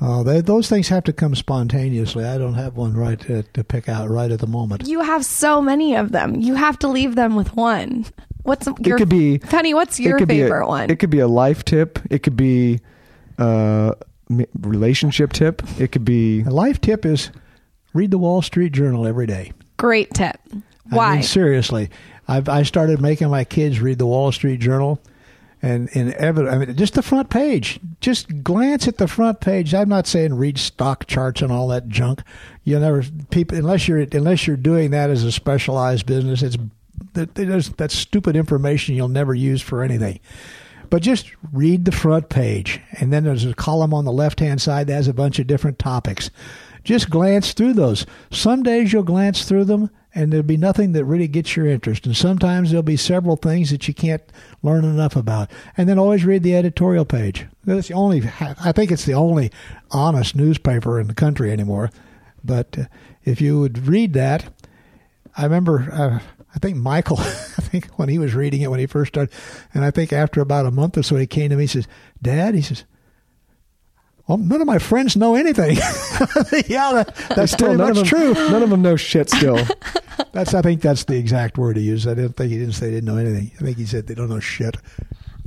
[0.00, 2.24] Oh, they, those things have to come spontaneously.
[2.24, 4.88] I don't have one right to, to pick out right at the moment.
[4.88, 6.34] You have so many of them.
[6.36, 8.06] You have to leave them with one.
[8.42, 9.74] What's your, it could be Penny?
[9.74, 10.90] What's your could be a- favorite one?
[10.90, 12.00] It could be a life tip.
[12.10, 12.80] It could be
[13.38, 13.92] Uh,
[14.30, 15.62] a m- relationship tip.
[15.78, 17.30] It could be A life tip is
[17.94, 19.52] read the Wall Street Journal every day.
[19.76, 20.38] Great tip.
[20.90, 21.14] I Why?
[21.14, 21.90] mean, seriously,
[22.28, 25.00] I've, I started making my kids read the Wall Street Journal,
[25.60, 27.80] and in ever, I mean, just the front page.
[28.00, 29.74] Just glance at the front page.
[29.74, 32.22] I'm not saying read stock charts and all that junk.
[32.64, 36.42] You never people unless you're unless you're doing that as a specialized business.
[36.42, 36.56] It's
[37.14, 40.20] that there's that stupid information you'll never use for anything.
[40.92, 44.60] But just read the front page, and then there's a column on the left hand
[44.60, 46.30] side that has a bunch of different topics.
[46.84, 48.04] Just glance through those.
[48.30, 52.04] Some days you'll glance through them, and there'll be nothing that really gets your interest.
[52.04, 54.20] And sometimes there'll be several things that you can't
[54.62, 55.50] learn enough about.
[55.78, 57.46] And then always read the editorial page.
[57.64, 58.24] That's the only.
[58.38, 59.50] I think it's the only
[59.92, 61.90] honest newspaper in the country anymore.
[62.44, 62.84] But uh,
[63.24, 64.44] if you would read that,
[65.38, 66.18] I remember, uh,
[66.54, 69.34] I think Michael, I think when he was reading it when he first started,
[69.74, 71.64] and I think after about a month or so, he came to me.
[71.64, 71.88] He says,
[72.20, 72.84] "Dad," he says,
[74.26, 75.76] "Well, none of my friends know anything."
[76.68, 78.34] yeah, that, that's still pretty none much of them, true.
[78.34, 79.58] None of them know shit still.
[80.32, 82.08] That's I think that's the exact word he used.
[82.08, 83.50] I didn't think he didn't say they didn't know anything.
[83.60, 84.76] I think he said they don't know shit.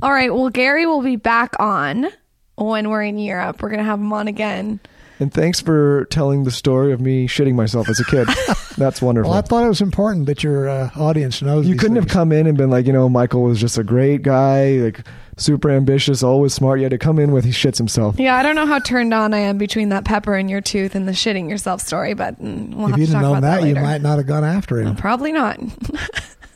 [0.00, 0.32] All right.
[0.32, 2.06] Well, Gary will be back on
[2.54, 3.62] when we're in Europe.
[3.62, 4.78] We're gonna have him on again.
[5.18, 8.28] And thanks for telling the story of me shitting myself as a kid.
[8.76, 9.30] That's wonderful.
[9.30, 11.66] Well, I thought it was important that your uh, audience knows.
[11.66, 13.84] you these couldn't have come in and been like, you know, Michael was just a
[13.84, 15.06] great guy, like
[15.38, 16.78] super ambitious, always smart.
[16.80, 18.18] You had to come in with he shits himself.
[18.18, 20.94] Yeah, I don't know how turned on I am between that pepper in your tooth
[20.94, 23.38] and the shitting yourself story, but mm, we'll If have you to talk didn't know
[23.38, 24.96] about that, that, you might not have gone after him.
[24.96, 25.58] Probably not.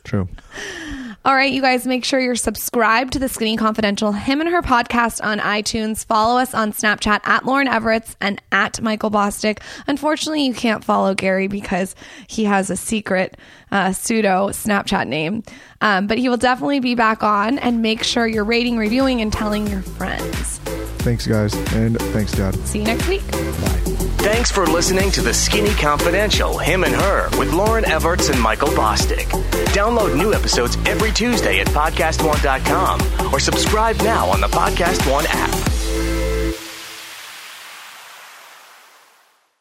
[0.03, 0.27] True.
[1.23, 4.63] All right, you guys, make sure you're subscribed to the Skinny Confidential Him and Her
[4.63, 6.03] podcast on iTunes.
[6.03, 9.59] Follow us on Snapchat at Lauryn Evarts and at Michael Bosstick.
[9.85, 11.93] Unfortunately, you can't follow Gary because
[12.25, 13.37] he has a secret
[13.71, 15.43] uh, pseudo Snapchat name.
[15.79, 19.31] Um, but he will definitely be back on and make sure you're rating, reviewing, and
[19.31, 20.57] telling your friends.
[21.03, 22.55] Thanks, guys, and thanks, Dad.
[22.65, 23.90] See you next week.
[24.23, 28.69] Thanks for listening to the Skinny Confidential, Him and Her, with Lauryn Evarts and Michael
[28.69, 29.25] Bosstick.
[29.73, 35.70] Download new episodes every Tuesday at podcastone.com or subscribe now on the Podcast One app.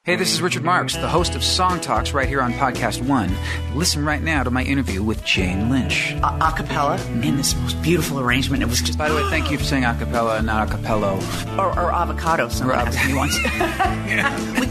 [0.04, 3.30] Hey, this is Richard Marks, the host of Song Talks right here on Podcast One.
[3.74, 6.12] Listen right now to my interview with Jane Lynch.
[6.22, 8.62] A, a cappella in this most beautiful arrangement.
[8.62, 8.96] It was just.
[8.96, 11.16] By the way, thank you for saying a cappella and not a cappello.
[11.58, 13.38] Or, or avocado, someone Or asked me once.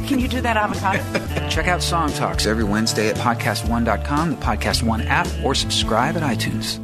[0.09, 1.03] Can you do that avocado?
[1.49, 6.23] Check out Song Talks every Wednesday at podcastone.com, the Podcast One app, or subscribe at
[6.23, 6.83] iTunes.